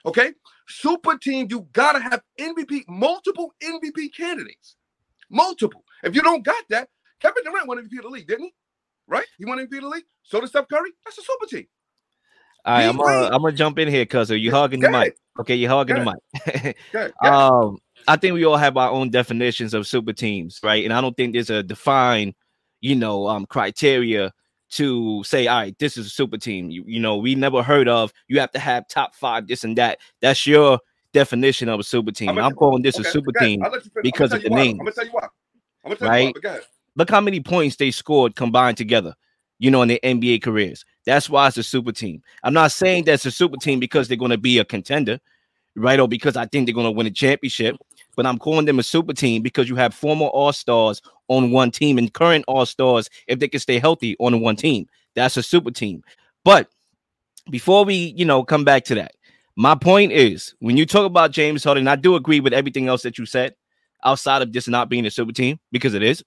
Okay, 0.05 0.33
super 0.67 1.17
team, 1.19 1.47
you 1.51 1.69
gotta 1.73 2.01
have 2.01 2.23
MVP, 2.39 2.89
multiple 2.89 3.55
MVP 3.63 4.13
candidates, 4.15 4.77
multiple. 5.31 5.85
If 6.03 6.17
you 6.17 6.23
don't 6.23 6.45
got 6.45 6.65
that, 6.71 6.89
Kevin 7.21 7.45
Durant 7.45 7.69
won 7.69 7.79
MVP 7.79 7.99
of 7.99 8.05
the 8.05 8.09
league, 8.09 8.27
didn't 8.27 8.47
he? 8.47 8.55
Right? 9.11 9.27
He 9.39 9.45
won 9.45 9.59
MVP 9.59 9.77
of 9.77 9.83
the 9.83 9.89
league. 9.89 10.05
So 10.23 10.41
did 10.41 10.49
Steph 10.49 10.69
Curry. 10.69 10.91
That's 11.05 11.19
a 11.19 11.23
super 11.23 11.47
team. 11.47 11.67
All 12.65 12.75
right, 12.75 12.85
I'm 12.85 12.97
gonna, 12.97 13.27
I'm 13.35 13.43
gonna 13.43 13.53
jump 13.53 13.79
in 13.79 13.89
here, 13.89 14.07
cuz. 14.07 14.31
Are 14.31 14.37
you 14.37 14.51
hugging 14.51 14.81
the 14.81 14.91
mic? 14.91 15.17
Okay, 15.39 15.55
you're 15.55 15.71
hugging 15.71 15.97
the 15.97 16.05
mic. 16.05 16.77
um, 17.25 17.79
I 18.07 18.17
think 18.17 18.35
we 18.35 18.45
all 18.45 18.57
have 18.57 18.77
our 18.77 18.91
own 18.91 19.11
definitions 19.11 19.75
of 19.75 19.87
super 19.87 20.13
teams, 20.13 20.61
right? 20.63 20.85
And 20.85 20.93
I 20.93 21.01
don't 21.01 21.17
think 21.17 21.33
there's 21.33 21.51
a 21.51 21.63
defined, 21.63 22.35
you 22.81 22.95
know, 22.95 23.27
um, 23.27 23.47
criteria 23.47 24.33
to 24.73 25.25
say, 25.25 25.47
all 25.47 25.59
right, 25.59 25.79
this 25.79 25.97
is 25.97 26.07
a 26.07 26.11
super 26.11 26.37
team. 26.37 26.71
You, 26.71 26.85
you 26.87 27.01
know, 27.01 27.17
we 27.17 27.35
never 27.35 27.63
heard 27.63 27.89
of. 27.89 28.13
You 28.29 28.39
have 28.41 28.53
to 28.53 28.59
have 28.59 28.87
top 28.89 29.15
five, 29.15 29.49
this 29.49 29.65
and 29.65 29.77
that. 29.79 29.99
That's 30.21 30.47
your 30.47 30.79
definition 31.13 31.69
of 31.69 31.81
a 31.81 31.83
super 31.83 32.13
team. 32.13 32.31
I'm, 32.31 32.39
I'm 32.39 32.55
calling 32.55 32.83
this 32.83 32.99
okay, 32.99 33.09
a 33.09 33.13
super 33.13 33.33
team 33.33 33.63
because 34.03 34.33
of 34.33 34.43
the 34.43 34.51
name. 34.51 34.79
I'm 34.81 34.85
gonna 34.85 34.93
tell 34.93 35.07
you 35.07 35.13
why. 35.13 35.29
I'm 35.85 35.89
gonna 35.89 35.97
tell 35.97 36.09
right? 36.09 36.35
you 36.35 36.41
why. 36.43 36.61
Look 36.97 37.11
how 37.11 37.21
many 37.21 37.41
points 37.41 37.77
they 37.77 37.91
scored 37.91 38.37
combined 38.37 38.77
together. 38.77 39.15
You 39.59 39.71
know, 39.71 39.83
in 39.83 39.89
their 39.89 39.99
NBA 40.03 40.43
careers. 40.43 40.85
That's 41.05 41.29
why 41.29 41.47
it's 41.47 41.59
a 41.59 41.63
super 41.63 41.93
team. 41.93 42.23
I'm 42.43 42.55
not 42.55 42.73
saying 42.73 43.05
that's 43.05 43.27
a 43.27 43.31
super 43.31 43.59
team 43.59 43.79
because 43.79 44.09
they're 44.09 44.17
going 44.17 44.31
to 44.31 44.39
be 44.39 44.59
a 44.59 44.65
contender, 44.65 45.21
right? 45.77 46.01
Or 46.01 46.09
because 46.09 46.35
I 46.35 46.47
think 46.47 46.67
they're 46.67 46.75
going 46.75 46.87
to 46.87 46.91
win 46.91 47.07
a 47.07 47.11
championship 47.11 47.77
but 48.17 48.27
I'm 48.27 48.39
calling 48.39 48.67
them 48.67 48.79
a 48.79 48.83
super 48.83 49.13
team 49.13 49.43
because 49.43 49.69
you 49.69 49.77
have 49.77 49.95
former 49.95 50.27
All 50.27 50.53
Stars 50.53 51.01
on 51.29 51.51
one 51.51 51.71
team 51.71 51.99
and 51.99 52.13
current 52.13 52.45
All 52.49 52.67
Stars, 52.67 53.09
if 53.29 53.39
they 53.39 53.49
can 53.49 53.61
stay 53.61 53.79
healthy, 53.79 54.17
on 54.21 54.41
one 54.41 54.57
team. 54.57 54.87
That's 55.15 55.37
a 55.37 55.43
super 55.43 55.71
team. 55.71 56.03
But 56.45 56.69
before 57.51 57.85
we, 57.85 58.13
you 58.17 58.25
know, 58.25 58.45
come 58.45 58.65
back 58.65 58.85
to 58.85 58.95
that, 58.97 59.13
my 59.57 59.75
point 59.75 60.13
is 60.13 60.55
when 60.59 60.77
you 60.77 60.87
talk 60.87 61.07
about 61.07 61.33
James 61.33 61.65
Harden, 61.65 61.89
I 61.89 61.97
do 61.97 62.15
agree 62.15 62.41
with 62.41 62.53
everything 62.53 62.89
else 62.89 63.03
that 63.03 63.19
you 63.19 63.27
said 63.27 63.55
outside 64.05 64.43
of 64.43 64.53
just 64.53 64.69
not 64.69 64.89
being 64.89 65.07
a 65.07 65.11
super 65.11 65.33
team 65.33 65.59
because 65.73 65.95
it 65.95 66.03
is. 66.03 66.23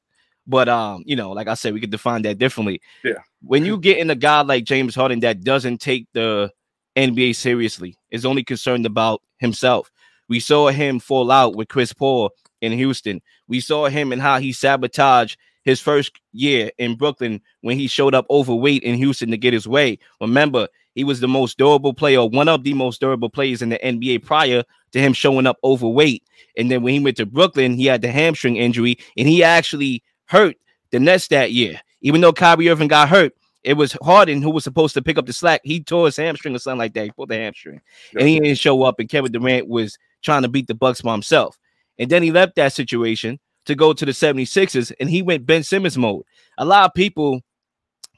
But 0.46 0.68
um, 0.70 1.04
you 1.06 1.16
know, 1.16 1.32
like 1.32 1.48
I 1.48 1.54
said, 1.54 1.74
we 1.74 1.80
could 1.80 1.92
define 1.92 2.22
that 2.24 2.38
differently. 2.38 2.82
Yeah. 3.04 3.20
When 3.42 3.66
you 3.66 3.78
get 3.78 3.98
in 3.98 4.10
a 4.10 4.16
guy 4.16 4.42
like 4.42 4.64
James 4.66 4.96
Harden 4.96 5.22
that 5.22 5.44
doesn't 5.44 5.80
take 5.80 6.08
the 6.14 6.52
NBA 6.96 7.36
seriously, 7.36 7.98
is 8.12 8.26
only 8.26 8.44
concerned 8.44 8.86
about 8.86 9.22
himself. 9.38 9.92
We 10.30 10.40
saw 10.40 10.70
him 10.70 11.00
fall 11.00 11.32
out 11.32 11.56
with 11.56 11.68
Chris 11.68 11.94
Paul 11.94 12.32
in 12.62 12.72
Houston. 12.72 13.22
We 13.48 13.60
saw 13.60 13.88
him 13.88 14.12
and 14.12 14.22
how 14.22 14.40
he 14.40 14.54
sabotaged 14.54 15.38
his 15.64 15.80
first 15.80 16.20
year 16.34 16.72
in 16.78 16.96
Brooklyn 16.96 17.42
when 17.62 17.78
he 17.78 17.88
showed 17.88 18.14
up 18.14 18.26
overweight 18.30 18.84
in 18.84 18.96
Houston 18.96 19.32
to 19.32 19.38
get 19.38 19.54
his 19.54 19.68
way. 19.68 19.98
Remember, 20.22 20.68
he 20.96 21.04
was 21.04 21.20
the 21.20 21.28
most 21.28 21.58
durable 21.58 21.94
player, 21.94 22.26
one 22.26 22.48
of 22.48 22.64
the 22.64 22.74
most 22.74 23.00
durable 23.00 23.30
players 23.30 23.62
in 23.62 23.70
the 23.70 23.80
NBA 23.84 24.24
prior 24.26 24.64
to 24.92 25.00
him 25.00 25.14
showing 25.14 25.48
up 25.48 25.58
overweight. 25.64 26.24
And 26.58 26.70
then 26.70 26.84
when 26.84 26.94
he 26.94 27.00
went 27.00 27.18
to 27.18 27.26
Brooklyn, 27.26 27.74
he 27.74 27.86
had 27.86 28.02
the 28.02 28.12
hamstring 28.12 28.58
injury 28.58 28.98
and 29.18 29.28
he 29.28 29.44
actually 29.44 30.04
hurt 30.34 30.58
the 30.92 31.00
Nets 31.00 31.28
that 31.30 31.52
year. 31.52 31.80
Even 32.02 32.20
though 32.20 32.34
Kyrie 32.34 32.70
Irving 32.70 32.90
got 32.90 33.08
hurt, 33.08 33.34
it 33.64 33.76
was 33.76 33.96
Harden 34.02 34.42
who 34.42 34.50
was 34.50 34.66
supposed 34.66 34.94
to 34.96 35.02
pick 35.02 35.18
up 35.18 35.26
the 35.26 35.32
slack. 35.32 35.62
He 35.64 35.82
tore 35.82 36.08
his 36.08 36.18
hamstring 36.18 36.56
or 36.56 36.60
something 36.60 36.80
like 36.80 36.94
that. 36.96 37.06
He 37.06 37.12
pulled 37.12 37.30
the 37.30 37.36
hamstring, 37.36 37.80
and 38.18 38.28
he 38.28 38.40
didn't 38.40 38.58
show 38.58 38.84
up. 38.84 39.00
And 39.00 39.08
Kevin 39.08 39.32
Durant 39.32 39.70
was 39.70 39.98
trying 40.22 40.42
to 40.42 40.50
beat 40.50 40.68
the 40.68 40.76
Bucks 40.76 41.02
by 41.02 41.14
himself. 41.14 41.58
And 42.00 42.10
then 42.10 42.24
he 42.24 42.32
left 42.32 42.56
that 42.56 42.74
situation 42.74 43.40
to 43.66 43.76
go 43.76 43.94
to 43.94 44.06
the 44.06 44.12
76ers 44.12 44.92
and 45.00 45.10
he 45.10 45.22
went 45.22 45.46
Ben 45.46 45.64
Simmons 45.64 45.98
mode. 45.98 46.24
A 46.58 46.66
lot 46.66 46.86
of 46.86 46.94
people, 46.94 47.42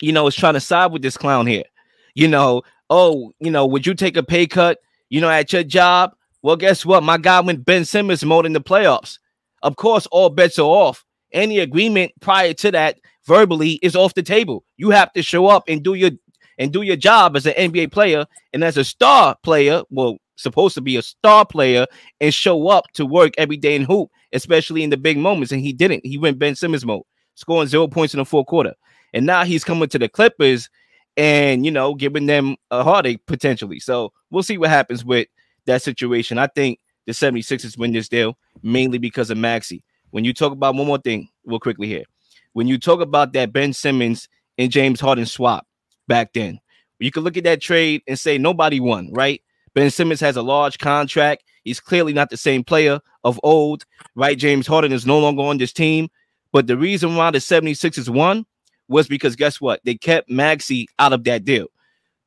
you 0.02 0.12
know, 0.12 0.28
is 0.28 0.36
trying 0.36 0.54
to 0.54 0.60
side 0.60 0.92
with 0.92 1.02
this 1.02 1.18
clown 1.18 1.46
here. 1.46 1.66
You 2.14 2.28
know, 2.28 2.64
oh, 2.90 3.32
you 3.40 3.52
know, 3.52 3.66
would 3.66 3.86
you 3.86 3.94
take 3.94 4.18
a 4.18 4.24
pay 4.24 4.48
cut, 4.48 4.80
you 5.10 5.22
know, 5.22 5.30
at 5.30 5.52
your 5.52 5.64
job? 5.64 6.16
Well, 6.42 6.56
guess 6.56 6.86
what? 6.86 7.04
My 7.04 7.18
guy 7.18 7.42
went 7.42 7.66
Ben 7.66 7.86
Simmons 7.86 8.24
mode 8.24 8.46
in 8.46 8.54
the 8.54 8.62
playoffs. 8.62 9.20
Of 9.62 9.76
course, 9.76 10.06
all 10.08 10.30
bets 10.30 10.60
are 10.60 10.64
off. 10.64 11.04
Any 11.32 11.60
agreement 11.60 12.12
prior 12.22 12.54
to 12.54 12.72
that 12.72 13.00
verbally 13.26 13.74
is 13.82 13.96
off 13.96 14.14
the 14.14 14.24
table. 14.24 14.64
You 14.78 14.92
have 14.92 15.12
to 15.14 15.22
show 15.22 15.48
up 15.48 15.64
and 15.68 15.84
do 15.84 15.94
your 15.94 16.12
and 16.58 16.72
do 16.72 16.82
your 16.82 16.96
job 16.96 17.36
as 17.36 17.46
an 17.46 17.54
NBA 17.54 17.92
player 17.92 18.26
and 18.54 18.64
as 18.64 18.78
a 18.78 18.84
star 18.84 19.36
player. 19.44 19.84
Well, 19.90 20.18
supposed 20.38 20.76
to 20.76 20.82
be 20.82 20.98
a 20.98 21.02
star 21.02 21.46
player 21.46 21.86
and 22.20 22.34
show 22.34 22.68
up 22.68 22.86
to 22.94 23.06
work 23.06 23.34
every 23.38 23.58
day 23.58 23.76
in 23.76 23.84
hoop, 23.84 24.10
especially 24.34 24.84
in 24.84 24.90
the 24.90 24.98
big 24.98 25.18
moments. 25.18 25.52
And 25.52 25.62
he 25.62 25.74
didn't. 25.74 26.06
He 26.06 26.18
went 26.18 26.40
Ben 26.40 26.56
Simmons 26.56 26.86
mode, 26.86 27.04
scoring 27.36 27.68
zero 27.68 27.88
points 27.88 28.14
in 28.14 28.20
the 28.20 28.26
fourth 28.26 28.48
quarter. 28.48 28.74
And 29.14 29.26
now 29.26 29.44
he's 29.44 29.64
coming 29.64 29.90
to 29.90 30.00
the 30.00 30.10
Clippers 30.10 30.70
and, 31.18 31.66
you 31.66 31.72
know, 31.72 31.96
giving 31.96 32.26
them 32.26 32.58
a 32.72 32.84
heartache 32.84 33.26
potentially. 33.26 33.80
So 33.80 34.12
we'll 34.30 34.44
see 34.44 34.58
what 34.58 34.70
happens 34.70 35.06
with 35.06 35.28
that 35.66 35.82
situation. 35.82 36.38
I 36.38 36.48
think 36.48 36.80
the 37.06 37.14
76ers 37.14 37.78
win 37.78 37.94
this 37.94 38.10
deal 38.10 38.38
mainly 38.62 38.98
because 38.98 39.30
of 39.30 39.38
Maxey. 39.38 39.84
When 40.12 40.24
you 40.24 40.34
talk 40.34 40.52
about 40.52 40.76
one 40.76 40.88
more 40.88 40.98
thing, 40.98 41.30
real 41.46 41.60
quickly 41.60 41.88
here, 41.88 42.06
when 42.54 42.68
you 42.68 42.78
talk 42.78 43.02
about 43.02 43.34
that 43.34 43.52
Ben 43.52 43.74
Simmons 43.74 44.30
and 44.58 44.72
James 44.72 45.00
Harden 45.00 45.26
swap 45.26 45.68
back 46.08 46.34
then, 46.34 46.60
you 47.00 47.12
can 47.12 47.24
look 47.24 47.38
at 47.38 47.44
that 47.44 47.62
trade 47.62 48.02
and 48.08 48.18
say 48.18 48.38
nobody 48.38 48.80
won, 48.80 49.12
right? 49.12 49.42
Ben 49.74 49.92
Simmons 49.92 50.22
has 50.22 50.38
a 50.38 50.42
large 50.42 50.78
contract. 50.78 51.44
He's 51.64 51.80
clearly 51.80 52.14
not 52.14 52.30
the 52.30 52.38
same 52.38 52.64
player 52.64 53.00
of 53.24 53.40
old, 53.44 53.86
right? 54.16 54.38
James 54.38 54.68
Harden 54.68 54.94
is 54.94 55.06
no 55.06 55.20
longer 55.20 55.44
on 55.44 55.58
this 55.58 55.74
team. 55.74 56.10
But 56.54 56.68
the 56.68 56.78
reason 56.78 57.16
why 57.16 57.32
the 57.32 57.40
76ers 57.40 58.08
won 58.08 58.46
was 58.88 59.08
because 59.08 59.36
guess 59.36 59.60
what? 59.60 59.82
They 59.84 59.96
kept 59.96 60.30
Maxey 60.30 60.88
out 61.00 61.12
of 61.12 61.26
that 61.26 61.44
deal. 61.44 61.68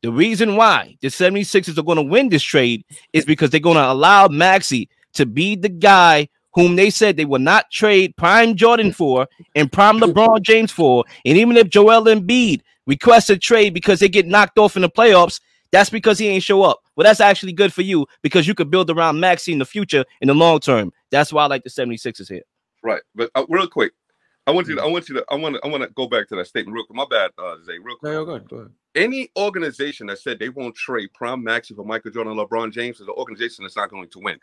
The 0.03 0.13
reason 0.13 0.57
why 0.57 0.97
the 1.01 1.09
76ers 1.09 1.79
are 1.79 1.83
going 1.83 1.97
to 1.97 2.03
win 2.03 2.29
this 2.29 2.43
trade 2.43 2.85
is 3.13 3.25
because 3.25 3.51
they're 3.51 3.61
going 3.61 3.77
to 3.77 3.91
allow 3.91 4.29
Maxey 4.29 4.89
to 5.15 5.25
be 5.25 5.57
the 5.57 5.69
guy 5.69 6.29
whom 6.59 6.75
they 6.75 6.91
said 6.91 7.17
they 7.17 7.25
will 7.25 7.39
not 7.39 7.71
trade 7.71 8.17
prime 8.17 8.57
Jordan 8.57 8.93
for 8.93 9.29
and 9.55 9.71
prime 9.71 10.01
LeBron 10.01 10.43
James 10.43 10.73
for. 10.73 11.05
And 11.25 11.39
even 11.39 11.57
if 11.57 11.69
Joel 11.69 12.07
Embiid 12.07 12.63
requests 12.85 13.31
a 13.31 13.39
trade 13.39 13.73
because 13.73 14.01
they 14.01 14.09
get 14.09 14.27
knocked 14.27 14.59
off 14.59 14.75
in 14.75 14.83
the 14.83 14.91
playoffs, 14.91 15.41
that's 15.71 15.89
because 15.89 16.19
he 16.19 16.27
ain't 16.27 16.43
show 16.43 16.65
up. 16.65 16.81
Well, 16.97 17.05
that's 17.05 17.21
actually 17.21 17.53
good 17.53 17.73
for 17.73 17.83
you 17.83 18.09
because 18.23 18.49
you 18.49 18.57
could 18.57 18.73
build 18.73 18.91
around 18.91 19.21
Maxey 19.21 19.53
in 19.53 19.61
the 19.61 19.65
future 19.65 20.05
in 20.21 20.27
the 20.27 20.35
long 20.35 20.59
term. 20.59 20.93
That's 21.13 21.33
why 21.33 21.45
I 21.45 21.47
like 21.47 21.63
the 21.63 21.71
76ers 21.71 22.29
here. 22.29 22.43
Right. 22.83 23.03
But 23.15 23.31
uh, 23.37 23.47
real 23.49 23.69
quick, 23.69 23.93
I 24.49 24.51
want 24.51 24.67
you 24.67 24.75
to, 24.75 24.83
I 24.83 24.87
want 24.87 25.09
you 25.09 25.15
to, 25.15 25.25
I 25.31 25.37
want 25.37 25.55
to, 25.55 25.61
I 25.65 25.69
want 25.69 25.85
to 25.85 25.91
go 25.91 26.09
back 26.09 26.27
to 26.31 26.37
that 26.37 26.49
statement 26.49 26.75
real 26.75 26.87
quick. 26.87 26.97
My 26.97 27.07
bad, 27.09 27.31
uh, 27.39 27.55
Zay, 27.65 27.79
real 27.81 27.97
quick. 27.99 28.13
No, 28.13 28.25
go 28.25 28.33
ahead, 28.33 28.49
go 28.49 28.57
ahead. 28.57 28.71
Any 28.99 29.31
organization 29.39 30.09
that 30.09 30.19
said 30.19 30.41
they 30.41 30.49
won't 30.49 30.75
trade 30.75 31.13
prime 31.15 31.45
Maxey 31.45 31.73
for 31.73 31.85
Michael 31.85 32.11
Jordan 32.11 32.37
and 32.37 32.41
LeBron 32.41 32.73
James 32.73 32.97
is 32.97 33.07
an 33.07 33.15
organization 33.17 33.65
that's 33.65 33.77
not 33.77 33.91
going 33.91 34.09
to 34.09 34.19
win. 34.19 34.39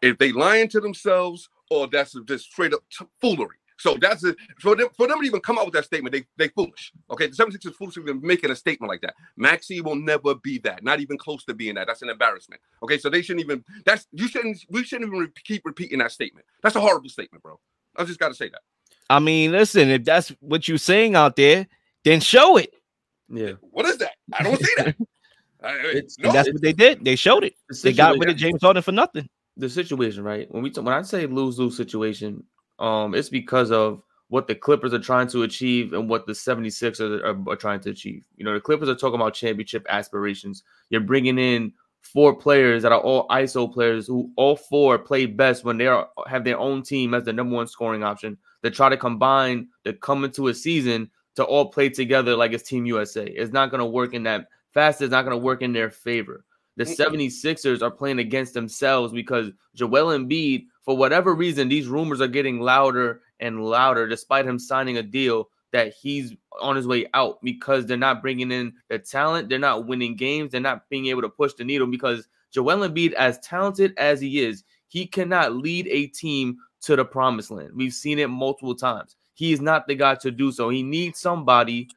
If 0.00 0.16
they 0.18 0.30
lying 0.30 0.68
to 0.68 0.80
themselves 0.80 1.48
or 1.70 1.88
that's 1.88 2.16
just 2.26 2.44
straight 2.44 2.72
up 2.72 2.80
t- 2.88 3.04
foolery. 3.20 3.56
So 3.78 3.96
that's 4.00 4.24
it. 4.24 4.36
For 4.60 4.76
them, 4.76 4.88
for 4.96 5.06
them 5.08 5.20
to 5.20 5.26
even 5.26 5.40
come 5.40 5.58
out 5.58 5.66
with 5.66 5.74
that 5.74 5.84
statement, 5.84 6.12
they 6.12 6.24
they 6.36 6.48
foolish. 6.48 6.92
Okay, 7.10 7.26
the 7.26 7.34
76 7.34 7.66
is 7.66 7.76
foolish 7.76 7.98
even 7.98 8.20
making 8.22 8.50
a 8.50 8.56
statement 8.56 8.88
like 8.88 9.02
that. 9.02 9.14
Maxey 9.36 9.80
will 9.80 9.96
never 9.96 10.34
be 10.36 10.58
that, 10.60 10.82
not 10.82 11.00
even 11.00 11.18
close 11.18 11.44
to 11.44 11.54
being 11.54 11.74
that. 11.74 11.88
That's 11.88 12.02
an 12.02 12.08
embarrassment. 12.08 12.60
Okay, 12.82 12.96
so 12.96 13.10
they 13.10 13.22
shouldn't 13.22 13.44
even. 13.44 13.64
That's 13.84 14.06
you 14.12 14.28
shouldn't. 14.28 14.64
We 14.70 14.84
shouldn't 14.84 15.08
even 15.08 15.18
re- 15.18 15.32
keep 15.44 15.62
repeating 15.66 15.98
that 15.98 16.12
statement. 16.12 16.46
That's 16.62 16.76
a 16.76 16.80
horrible 16.80 17.10
statement, 17.10 17.42
bro. 17.42 17.58
I 17.96 18.04
just 18.04 18.20
got 18.20 18.28
to 18.28 18.34
say 18.34 18.48
that. 18.48 18.62
I 19.10 19.18
mean, 19.18 19.52
listen, 19.52 19.88
if 19.90 20.04
that's 20.04 20.30
what 20.40 20.68
you're 20.68 20.78
saying 20.78 21.14
out 21.14 21.36
there, 21.36 21.66
then 22.04 22.20
show 22.20 22.56
it. 22.56 22.72
Yeah. 23.28 23.52
What 23.60 23.86
is 23.86 23.98
that? 23.98 24.12
I 24.32 24.42
don't 24.42 24.60
see 24.60 24.74
that. 24.78 24.96
no, 26.18 26.32
that's 26.32 26.52
what 26.52 26.62
they 26.62 26.72
did. 26.72 27.04
They 27.04 27.16
showed 27.16 27.44
it. 27.44 27.54
The 27.68 27.80
they 27.82 27.92
got 27.92 28.18
rid 28.18 28.30
of 28.30 28.36
James 28.36 28.62
Harden 28.62 28.82
for 28.82 28.92
nothing. 28.92 29.28
The 29.56 29.68
situation, 29.68 30.22
right? 30.22 30.50
When 30.50 30.62
we 30.62 30.70
t- 30.70 30.80
when 30.80 30.94
I 30.94 31.02
say 31.02 31.26
lose 31.26 31.58
lose 31.58 31.76
situation, 31.76 32.44
um, 32.78 33.14
it's 33.14 33.28
because 33.30 33.70
of 33.70 34.02
what 34.28 34.48
the 34.48 34.54
Clippers 34.54 34.92
are 34.92 34.98
trying 34.98 35.28
to 35.28 35.44
achieve 35.44 35.92
and 35.92 36.08
what 36.08 36.26
the 36.26 36.32
76ers 36.32 37.22
are, 37.22 37.50
are, 37.50 37.56
trying 37.56 37.80
to 37.80 37.90
achieve. 37.90 38.24
You 38.36 38.44
know, 38.44 38.54
the 38.54 38.60
Clippers 38.60 38.88
are 38.88 38.94
talking 38.94 39.20
about 39.20 39.34
championship 39.34 39.86
aspirations. 39.88 40.64
You're 40.90 41.00
bringing 41.00 41.38
in 41.38 41.72
four 42.00 42.34
players 42.34 42.82
that 42.82 42.92
are 42.92 43.00
all 43.00 43.28
ISO 43.28 43.72
players 43.72 44.06
who 44.06 44.30
all 44.36 44.56
four 44.56 44.98
play 44.98 45.26
best 45.26 45.64
when 45.64 45.78
they 45.78 45.86
are 45.86 46.08
have 46.26 46.44
their 46.44 46.58
own 46.58 46.82
team 46.82 47.14
as 47.14 47.24
the 47.24 47.32
number 47.32 47.54
one 47.54 47.66
scoring 47.66 48.02
option. 48.02 48.36
They 48.62 48.70
try 48.70 48.88
to 48.88 48.96
combine 48.96 49.68
to 49.84 49.92
come 49.92 50.24
into 50.24 50.48
a 50.48 50.54
season 50.54 51.10
to 51.36 51.44
all 51.44 51.66
play 51.66 51.88
together 51.88 52.34
like 52.34 52.52
it's 52.52 52.68
Team 52.68 52.86
USA. 52.86 53.24
It's 53.24 53.52
not 53.52 53.70
going 53.70 53.80
to 53.80 53.86
work 53.86 54.14
in 54.14 54.24
that 54.24 54.48
fast. 54.72 55.00
It's 55.00 55.10
not 55.10 55.22
going 55.22 55.38
to 55.38 55.44
work 55.44 55.62
in 55.62 55.72
their 55.72 55.90
favor. 55.90 56.44
The 56.76 56.84
76ers 56.84 57.80
are 57.80 57.90
playing 57.90 58.18
against 58.18 58.52
themselves 58.52 59.10
because 59.12 59.50
Joel 59.74 60.18
Embiid 60.18 60.66
for 60.86 60.96
whatever 60.96 61.34
reason, 61.34 61.68
these 61.68 61.88
rumors 61.88 62.20
are 62.20 62.28
getting 62.28 62.60
louder 62.60 63.22
and 63.40 63.64
louder, 63.64 64.06
despite 64.06 64.46
him 64.46 64.58
signing 64.58 64.98
a 64.98 65.02
deal 65.02 65.48
that 65.72 65.92
he's 65.92 66.32
on 66.60 66.76
his 66.76 66.86
way 66.86 67.06
out 67.12 67.38
because 67.42 67.86
they're 67.86 67.96
not 67.96 68.22
bringing 68.22 68.52
in 68.52 68.72
the 68.88 68.98
talent, 68.98 69.48
they're 69.48 69.58
not 69.58 69.86
winning 69.86 70.14
games, 70.14 70.52
they're 70.52 70.60
not 70.60 70.88
being 70.88 71.06
able 71.06 71.22
to 71.22 71.28
push 71.28 71.52
the 71.54 71.64
needle 71.64 71.88
because 71.88 72.28
Joel 72.52 72.88
Embiid, 72.88 73.12
as 73.14 73.38
talented 73.40 73.94
as 73.98 74.20
he 74.20 74.40
is, 74.40 74.62
He 74.88 75.06
cannot 75.06 75.56
lead 75.56 75.88
a 75.88 76.06
team 76.06 76.58
to 76.82 76.94
the 76.94 77.04
promised 77.04 77.50
land. 77.50 77.72
We've 77.74 77.92
seen 77.92 78.20
it 78.20 78.28
multiple 78.28 78.76
times. 78.76 79.16
He 79.36 79.52
is 79.52 79.60
not 79.60 79.86
the 79.86 79.94
guy 79.94 80.14
to 80.16 80.30
do 80.30 80.50
so. 80.50 80.70
He 80.70 80.82
needs 80.82 81.20
somebody 81.20 81.88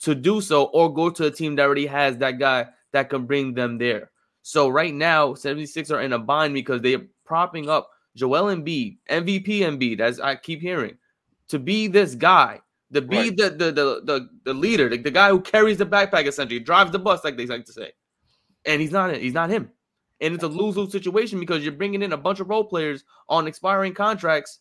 to 0.00 0.14
do 0.14 0.40
so 0.40 0.64
or 0.66 0.94
go 0.94 1.10
to 1.10 1.26
a 1.26 1.30
team 1.32 1.56
that 1.56 1.64
already 1.64 1.86
has 1.86 2.16
that 2.18 2.38
guy 2.38 2.68
that 2.92 3.10
can 3.10 3.26
bring 3.26 3.54
them 3.54 3.76
there. 3.76 4.12
So 4.42 4.68
right 4.68 4.94
now, 4.94 5.34
76 5.34 5.90
are 5.90 6.00
in 6.00 6.12
a 6.12 6.18
bind 6.18 6.54
because 6.54 6.80
they're 6.80 7.02
propping 7.24 7.68
up 7.68 7.90
Joel 8.14 8.54
Embiid, 8.54 8.98
MVP 9.10 9.46
Embiid, 9.62 9.98
as 9.98 10.20
I 10.20 10.36
keep 10.36 10.60
hearing, 10.60 10.96
to 11.48 11.58
be 11.58 11.88
this 11.88 12.14
guy, 12.14 12.60
to 12.92 13.02
be 13.02 13.16
Right. 13.16 13.36
the, 13.36 13.50
the, 13.50 13.72
the 13.72 14.00
the 14.04 14.28
the 14.44 14.54
leader, 14.54 14.88
the, 14.88 14.98
the 14.98 15.10
guy 15.10 15.30
who 15.30 15.40
carries 15.40 15.78
the 15.78 15.86
backpack 15.86 16.26
essentially, 16.26 16.60
drives 16.60 16.92
the 16.92 17.00
bus, 17.00 17.24
like 17.24 17.36
they 17.36 17.46
like 17.46 17.64
to 17.64 17.72
say. 17.72 17.90
And 18.64 18.80
he's 18.80 18.92
not 18.92 19.14
he's 19.16 19.34
not 19.34 19.50
him. 19.50 19.72
And 20.20 20.32
it's 20.34 20.44
a 20.44 20.48
lose-lose 20.48 20.92
situation 20.92 21.40
because 21.40 21.64
you're 21.64 21.72
bringing 21.74 22.02
in 22.02 22.12
a 22.12 22.16
bunch 22.16 22.38
of 22.40 22.48
role 22.48 22.64
players 22.64 23.04
on 23.28 23.48
expiring 23.48 23.92
contracts, 23.92 24.60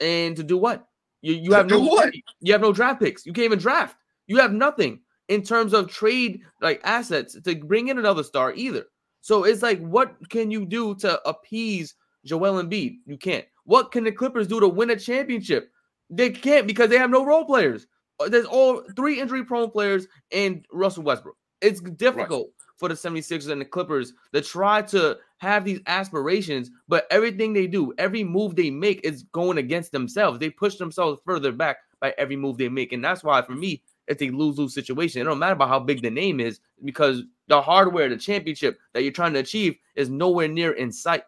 and 0.00 0.36
to 0.36 0.42
do 0.42 0.58
what? 0.58 0.86
You 1.22 1.34
you 1.34 1.52
have 1.52 1.68
no 1.68 1.80
what? 1.80 2.12
you 2.40 2.52
have 2.52 2.60
no 2.60 2.72
draft 2.72 3.00
picks. 3.00 3.26
You 3.26 3.32
can't 3.32 3.44
even 3.44 3.58
draft. 3.58 3.96
You 4.26 4.38
have 4.38 4.52
nothing 4.52 5.00
in 5.28 5.42
terms 5.42 5.72
of 5.72 5.90
trade 5.90 6.40
like 6.60 6.80
assets 6.84 7.40
to 7.40 7.54
bring 7.56 7.88
in 7.88 7.98
another 7.98 8.22
star 8.22 8.52
either. 8.54 8.84
So 9.20 9.44
it's 9.44 9.62
like, 9.62 9.80
what 9.80 10.16
can 10.30 10.50
you 10.50 10.64
do 10.64 10.94
to 10.96 11.20
appease 11.28 11.94
Joel 12.24 12.62
Embiid? 12.62 12.98
You 13.06 13.18
can't. 13.18 13.44
What 13.64 13.92
can 13.92 14.04
the 14.04 14.12
Clippers 14.12 14.46
do 14.46 14.60
to 14.60 14.68
win 14.68 14.90
a 14.90 14.96
championship? 14.96 15.70
They 16.08 16.30
can't 16.30 16.66
because 16.66 16.88
they 16.88 16.98
have 16.98 17.10
no 17.10 17.24
role 17.24 17.44
players. 17.44 17.86
Uh, 18.18 18.28
There's 18.28 18.46
all 18.46 18.82
three 18.96 19.20
injury 19.20 19.44
prone 19.44 19.70
players 19.70 20.06
and 20.32 20.64
Russell 20.72 21.04
Westbrook. 21.04 21.36
It's 21.60 21.80
difficult 21.80 22.50
for 22.78 22.88
the 22.88 22.94
76ers 22.94 23.50
and 23.50 23.60
the 23.60 23.66
Clippers 23.66 24.14
to 24.32 24.40
try 24.40 24.82
to 24.82 25.18
have 25.40 25.64
these 25.64 25.80
aspirations, 25.86 26.70
but 26.86 27.06
everything 27.10 27.54
they 27.54 27.66
do, 27.66 27.94
every 27.96 28.22
move 28.22 28.54
they 28.56 28.70
make 28.70 29.00
is 29.04 29.22
going 29.32 29.56
against 29.56 29.90
themselves. 29.90 30.38
They 30.38 30.50
push 30.50 30.76
themselves 30.76 31.20
further 31.24 31.50
back 31.50 31.78
by 31.98 32.14
every 32.18 32.36
move 32.36 32.58
they 32.58 32.68
make. 32.68 32.92
And 32.92 33.02
that's 33.02 33.24
why 33.24 33.40
for 33.40 33.54
me, 33.54 33.82
it's 34.06 34.20
a 34.22 34.28
lose-lose 34.28 34.74
situation. 34.74 35.22
It 35.22 35.24
don't 35.24 35.38
matter 35.38 35.54
about 35.54 35.70
how 35.70 35.80
big 35.80 36.02
the 36.02 36.10
name 36.10 36.40
is 36.40 36.60
because 36.84 37.22
the 37.48 37.60
hardware, 37.60 38.10
the 38.10 38.18
championship 38.18 38.78
that 38.92 39.02
you're 39.02 39.12
trying 39.12 39.32
to 39.32 39.38
achieve 39.38 39.76
is 39.94 40.10
nowhere 40.10 40.48
near 40.48 40.72
in 40.72 40.92
sight. 40.92 41.22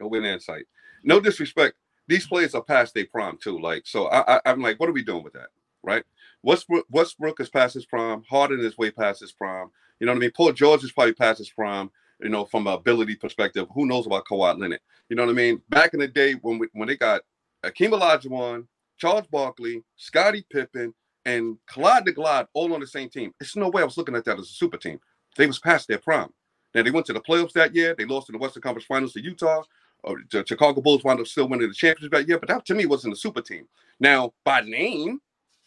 no 0.00 0.08
win 0.08 0.24
insight. 0.24 0.64
No 1.04 1.20
disrespect. 1.20 1.76
These 2.08 2.26
players 2.26 2.56
are 2.56 2.62
past 2.62 2.94
their 2.94 3.06
prime 3.06 3.38
too. 3.40 3.60
Like, 3.60 3.86
so 3.86 4.06
I, 4.08 4.36
I, 4.36 4.40
I'm 4.46 4.60
like, 4.60 4.80
what 4.80 4.88
are 4.88 4.92
we 4.92 5.04
doing 5.04 5.22
with 5.22 5.34
that? 5.34 5.48
Right? 5.84 6.02
Westbrook, 6.42 6.86
Westbrook 6.90 7.38
is 7.38 7.48
past 7.48 7.74
his 7.74 7.86
prime. 7.86 8.24
Harden 8.28 8.58
is 8.58 8.76
way 8.76 8.90
past 8.90 9.20
his 9.20 9.30
prime. 9.30 9.68
You 10.00 10.06
know 10.06 10.12
what 10.12 10.16
I 10.16 10.20
mean? 10.20 10.32
Paul 10.36 10.52
George 10.52 10.82
is 10.82 10.90
probably 10.90 11.14
past 11.14 11.38
his 11.38 11.50
prime. 11.50 11.90
You 12.22 12.28
know, 12.28 12.44
from 12.44 12.66
an 12.66 12.74
ability 12.74 13.16
perspective, 13.16 13.66
who 13.74 13.86
knows 13.86 14.06
about 14.06 14.26
Kawhi 14.26 14.58
Leonard? 14.58 14.80
You 15.08 15.16
know 15.16 15.24
what 15.24 15.32
I 15.32 15.34
mean? 15.34 15.60
Back 15.68 15.92
in 15.94 16.00
the 16.00 16.08
day 16.08 16.34
when 16.34 16.58
we, 16.58 16.68
when 16.72 16.88
they 16.88 16.96
got 16.96 17.22
Akeem 17.64 17.90
Olajuwon, 17.90 18.66
Charles 18.96 19.26
Barkley, 19.26 19.82
Scottie 19.96 20.46
Pippen, 20.50 20.94
and 21.24 21.56
Clyde 21.66 22.04
the 22.04 22.12
Glide 22.12 22.46
all 22.52 22.72
on 22.74 22.80
the 22.80 22.86
same 22.86 23.08
team. 23.08 23.32
It's 23.40 23.56
no 23.56 23.68
way 23.68 23.82
I 23.82 23.84
was 23.84 23.96
looking 23.96 24.14
at 24.16 24.24
that 24.24 24.38
as 24.38 24.46
a 24.46 24.52
super 24.52 24.76
team. 24.76 25.00
They 25.36 25.46
was 25.46 25.58
past 25.58 25.88
their 25.88 25.98
prime. 25.98 26.32
Now 26.74 26.82
they 26.82 26.90
went 26.90 27.06
to 27.06 27.12
the 27.12 27.20
playoffs 27.20 27.52
that 27.52 27.74
year. 27.74 27.94
They 27.96 28.04
lost 28.04 28.28
in 28.28 28.34
the 28.34 28.38
Western 28.38 28.62
Conference 28.62 28.86
Finals 28.86 29.12
to 29.14 29.22
Utah. 29.22 29.62
Or 30.04 30.20
the 30.30 30.44
Chicago 30.46 30.80
Bulls 30.80 31.04
wound 31.04 31.20
up 31.20 31.26
still 31.26 31.48
winning 31.48 31.68
the 31.68 31.74
championship 31.74 32.12
that 32.12 32.26
year, 32.26 32.38
but 32.38 32.48
that 32.48 32.66
to 32.66 32.74
me 32.74 32.86
wasn't 32.86 33.14
a 33.14 33.16
super 33.16 33.40
team. 33.40 33.68
Now, 34.00 34.32
by 34.44 34.60
name, 34.62 35.20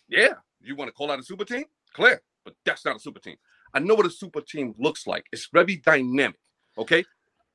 yeah, 0.10 0.34
you 0.62 0.76
want 0.76 0.90
to 0.90 0.94
call 0.94 1.10
out 1.10 1.20
a 1.20 1.24
super 1.24 1.46
team? 1.46 1.64
Clear, 1.94 2.22
but 2.44 2.54
that's 2.66 2.84
not 2.84 2.98
a 2.98 3.00
super 3.00 3.20
team. 3.20 3.38
I 3.74 3.80
know 3.80 3.96
what 3.96 4.06
a 4.06 4.10
super 4.10 4.42
team 4.42 4.76
looks 4.78 5.08
like. 5.08 5.26
It's 5.32 5.48
very 5.52 5.78
dynamic. 5.78 6.40
Okay. 6.78 7.04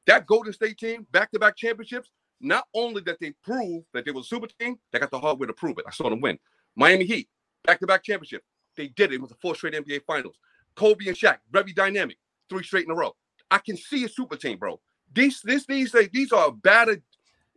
That 0.07 0.27
Golden 0.27 0.53
State 0.53 0.79
team, 0.79 1.07
back-to-back 1.13 1.57
championships, 1.57 2.11
not 2.41 2.65
only 2.75 3.03
that 3.03 3.19
they 3.21 3.33
prove 3.45 3.85
that 3.93 4.05
they 4.05 4.11
were 4.11 4.21
a 4.21 4.25
super 4.25 4.47
team, 4.59 4.79
they 4.93 4.99
got 4.99 5.11
the 5.11 5.21
hardware 5.21 5.47
to 5.47 5.53
prove 5.53 5.79
it. 5.79 5.85
I 5.87 5.91
saw 5.91 6.09
them 6.09 6.21
win. 6.21 6.39
Miami 6.75 7.05
Heat, 7.05 7.29
back-to-back 7.65 8.03
championship. 8.03 8.43
They 8.77 8.89
did 8.89 9.13
it. 9.13 9.17
It 9.17 9.21
was 9.21 9.31
the 9.31 9.37
four 9.43 9.55
straight 9.55 9.75
NBA 9.75 10.03
finals. 10.07 10.37
Kobe 10.75 11.07
and 11.07 11.17
Shaq, 11.17 11.39
very 11.51 11.73
dynamic, 11.73 12.17
three 12.49 12.63
straight 12.65 12.87
in 12.87 12.91
a 12.91 12.95
row. 12.95 13.15
I 13.51 13.59
can 13.59 13.77
see 13.77 14.05
a 14.05 14.09
super 14.09 14.37
team, 14.37 14.59
bro. 14.59 14.81
These, 15.13 15.41
this, 15.43 15.67
these, 15.67 15.93
these, 15.93 16.09
these 16.13 16.33
are 16.33 16.53
bad. 16.53 16.89
If 16.89 17.03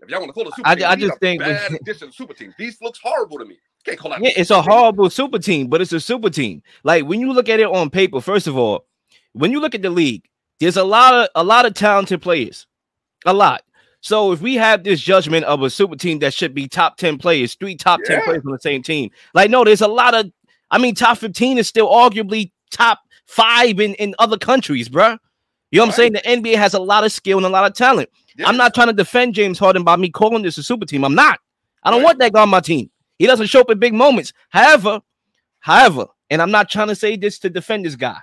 y'all 0.10 0.20
want 0.20 0.30
to 0.30 0.34
call 0.34 0.44
it 0.44 0.50
a 0.50 0.56
super 0.56 0.68
I- 0.70 0.76
team, 0.76 0.86
I 0.88 0.96
just 0.96 1.20
think 1.20 1.42
when- 1.42 1.52
bad 1.56 1.74
addition 1.82 2.10
to 2.10 2.14
super 2.14 2.34
team. 2.34 2.54
These 2.58 2.82
looks 2.82 3.00
horrible 3.02 3.38
to 3.40 3.46
me. 3.46 3.58
Can't 3.86 4.00
call 4.00 4.12
that. 4.12 4.22
Yeah, 4.22 4.32
it's 4.36 4.50
a 4.50 4.62
horrible 4.62 5.10
super 5.10 5.40
team, 5.40 5.68
but 5.68 5.82
it's 5.82 5.92
a 5.92 6.00
super 6.00 6.30
team. 6.30 6.64
Like 6.84 7.06
when 7.06 7.20
you 7.20 7.34
look 7.34 7.50
at 7.50 7.60
it 7.60 7.68
on 7.68 7.90
paper, 7.90 8.22
first 8.22 8.48
of 8.48 8.58
all, 8.58 8.86
when 9.34 9.52
you 9.52 9.60
look 9.60 9.76
at 9.76 9.82
the 9.82 9.90
league, 9.90 10.24
there's 10.60 10.78
a 10.78 10.84
lot 10.84 11.14
of 11.14 11.28
a 11.36 11.44
lot 11.44 11.66
of 11.66 11.74
talented 11.74 12.22
players, 12.22 12.68
a 13.26 13.34
lot. 13.34 13.64
So 14.02 14.32
if 14.34 14.42
we 14.42 14.56
have 14.56 14.84
this 14.84 15.00
judgment 15.00 15.46
of 15.46 15.62
a 15.62 15.70
super 15.70 15.96
team 15.96 16.20
that 16.20 16.34
should 16.34 16.54
be 16.54 16.68
top 16.68 16.98
ten 16.98 17.18
players, 17.18 17.56
three 17.56 17.76
top 17.76 18.02
ten 18.06 18.22
players 18.24 18.44
on 18.46 18.52
the 18.52 18.60
same 18.60 18.84
team, 18.84 19.10
like 19.34 19.50
no, 19.50 19.64
there's 19.64 19.82
a 19.82 19.88
lot 19.88 20.14
of. 20.14 20.32
I 20.72 20.78
mean, 20.78 20.96
top 20.96 21.18
fifteen 21.18 21.58
is 21.58 21.68
still 21.68 21.88
arguably 21.90 22.52
top 22.72 23.00
five 23.28 23.80
in 23.80 23.94
in 23.96 24.16
other 24.20 24.38
countries, 24.38 24.90
bruh. 24.90 25.18
You 25.72 25.80
know 25.80 25.86
what 25.86 25.94
I'm 25.94 25.96
saying? 25.96 26.14
The 26.14 26.20
NBA 26.22 26.56
has 26.56 26.74
a 26.76 26.80
lot 26.80 27.04
of 27.04 27.12
skill 27.12 27.38
and 27.38 27.46
a 27.46 27.50
lot 27.50 27.66
of 27.66 27.76
talent. 27.76 28.10
I'm 28.46 28.58
not 28.58 28.74
trying 28.76 28.88
to 28.88 28.94
defend 28.94 29.34
James 29.36 29.58
Harden 29.58 29.84
by 29.84 29.96
me 29.96 30.10
calling 30.10 30.44
this 30.44 30.58
a 30.58 30.64
super 30.64 30.86
team. 30.86 31.04
I'm 31.04 31.16
not. 31.16 31.40
I 31.84 31.90
don't 31.92 32.00
Right. 32.02 32.06
want 32.06 32.20
that 32.20 32.34
guy 32.34 32.42
on 32.44 32.50
my 32.50 32.60
team. 32.60 32.90
He 33.20 33.26
doesn't 33.26 33.48
show 33.48 33.62
up 33.62 33.70
in 33.72 33.80
big 33.80 33.94
moments. 33.94 34.34
However, 34.50 35.02
however, 35.60 36.08
and 36.30 36.42
I'm 36.42 36.52
not 36.52 36.70
trying 36.70 36.88
to 36.90 36.96
say 36.96 37.16
this 37.16 37.40
to 37.40 37.50
defend 37.50 37.86
this 37.86 37.96
guy, 37.96 38.18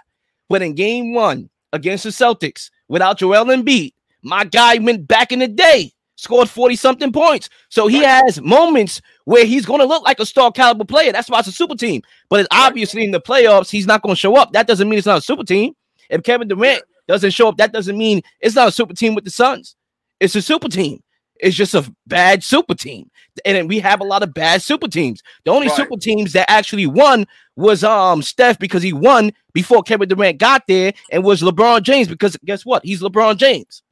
but 0.48 0.62
in 0.62 0.74
game 0.74 1.12
one 1.14 1.48
against 1.72 2.04
the 2.04 2.10
Celtics 2.10 2.70
without 2.88 3.18
Joel 3.18 3.46
Embiid, 3.46 3.92
my 4.22 4.44
guy 4.44 4.78
went 4.78 5.06
back 5.08 5.32
in 5.32 5.38
the 5.38 5.48
day, 5.48 5.92
scored 6.16 6.48
40 6.48 6.76
something 6.76 7.12
points. 7.12 7.48
So 7.68 7.86
he 7.86 8.02
has 8.02 8.40
moments 8.40 9.00
where 9.24 9.44
he's 9.44 9.66
going 9.66 9.80
to 9.80 9.86
look 9.86 10.02
like 10.02 10.20
a 10.20 10.26
star 10.26 10.52
caliber 10.52 10.84
player. 10.84 11.12
That's 11.12 11.30
why 11.30 11.38
it's 11.38 11.48
a 11.48 11.52
super 11.52 11.74
team. 11.74 12.02
But 12.28 12.40
it's 12.40 12.48
obviously 12.50 13.04
in 13.04 13.10
the 13.10 13.20
playoffs, 13.20 13.70
he's 13.70 13.86
not 13.86 14.02
going 14.02 14.14
to 14.14 14.18
show 14.18 14.36
up. 14.36 14.52
That 14.52 14.66
doesn't 14.66 14.88
mean 14.88 14.98
it's 14.98 15.06
not 15.06 15.18
a 15.18 15.22
super 15.22 15.44
team. 15.44 15.74
If 16.10 16.22
Kevin 16.22 16.48
Durant 16.48 16.82
doesn't 17.08 17.30
show 17.30 17.48
up, 17.48 17.56
that 17.58 17.72
doesn't 17.72 17.96
mean 17.96 18.22
it's 18.40 18.56
not 18.56 18.68
a 18.68 18.72
super 18.72 18.94
team 18.94 19.14
with 19.14 19.24
the 19.24 19.30
Suns. 19.30 19.76
It's 20.18 20.34
a 20.34 20.42
super 20.42 20.68
team. 20.68 21.02
It's 21.42 21.56
just 21.56 21.74
a 21.74 21.90
bad 22.06 22.42
super 22.44 22.74
team. 22.74 23.10
And 23.44 23.68
we 23.68 23.78
have 23.80 24.00
a 24.00 24.04
lot 24.04 24.22
of 24.22 24.34
bad 24.34 24.62
super 24.62 24.88
teams. 24.88 25.22
The 25.44 25.50
only 25.50 25.68
Right. 25.68 25.76
super 25.76 25.96
teams 25.96 26.32
that 26.34 26.50
actually 26.50 26.86
won 26.86 27.26
was 27.56 27.82
um 27.84 28.22
Steph 28.22 28.58
because 28.58 28.82
he 28.82 28.92
won 28.92 29.32
before 29.52 29.82
Kevin 29.82 30.08
Durant 30.08 30.38
got 30.38 30.66
there, 30.68 30.92
and 31.10 31.24
was 31.24 31.42
LeBron 31.42 31.82
James 31.82 32.08
because 32.08 32.36
guess 32.44 32.64
what? 32.66 32.84
He's 32.84 33.00
LeBron 33.02 33.36
James. 33.36 33.82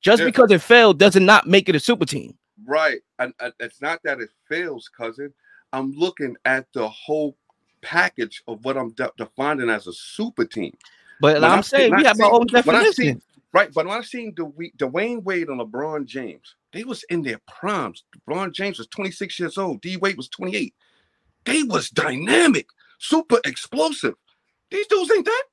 Just 0.00 0.20
Yeah. 0.20 0.26
because 0.26 0.50
it 0.50 0.60
failed 0.62 0.98
doesn't 0.98 1.24
not 1.24 1.46
make 1.46 1.68
it 1.68 1.74
a 1.76 1.80
super 1.80 2.04
team. 2.04 2.36
Right. 2.64 3.00
And, 3.18 3.32
it's 3.60 3.80
not 3.80 4.00
that 4.04 4.20
it 4.20 4.30
fails, 4.48 4.88
cousin. 4.88 5.32
I'm 5.72 5.92
looking 5.92 6.36
at 6.44 6.66
the 6.74 6.88
whole 6.88 7.36
package 7.82 8.42
of 8.46 8.64
what 8.64 8.76
I'm 8.76 8.90
de- 8.92 9.10
defining 9.16 9.70
as 9.70 9.86
a 9.86 9.92
super 9.92 10.44
team. 10.44 10.76
But 11.20 11.40
When 11.40 11.44
I'm 11.50 11.58
I 11.58 11.62
see- 11.62 11.76
saying 11.76 11.96
we 11.96 12.04
have 12.04 12.20
our 12.20 12.32
own 12.32 12.46
when 12.50 12.56
I 12.76 12.82
definition. 12.82 13.20
see- 13.20 13.26
Right. 13.52 13.72
But 13.72 13.86
when 13.86 13.96
I 13.98 14.02
seen 14.02 14.34
Dwyane, 14.34 14.74
Dwyane 14.76 15.22
Wade 15.22 15.48
and 15.48 15.60
LeBron 15.60 16.06
James, 16.06 16.54
they 16.72 16.84
was 16.84 17.04
in 17.10 17.22
their 17.22 17.40
primes. 17.46 18.04
LeBron 18.28 18.52
James 18.52 18.78
was 18.78 18.86
26 18.88 19.38
years 19.38 19.58
old. 19.58 19.82
D 19.82 19.96
Wade 19.98 20.16
was 20.16 20.28
28. 20.28 20.74
They 21.44 21.62
was 21.64 21.90
dynamic, 21.90 22.66
super 22.98 23.40
explosive. 23.44 24.14
These 24.70 24.86
dudes 24.86 25.10
ain't 25.12 25.26
that. 25.26 25.44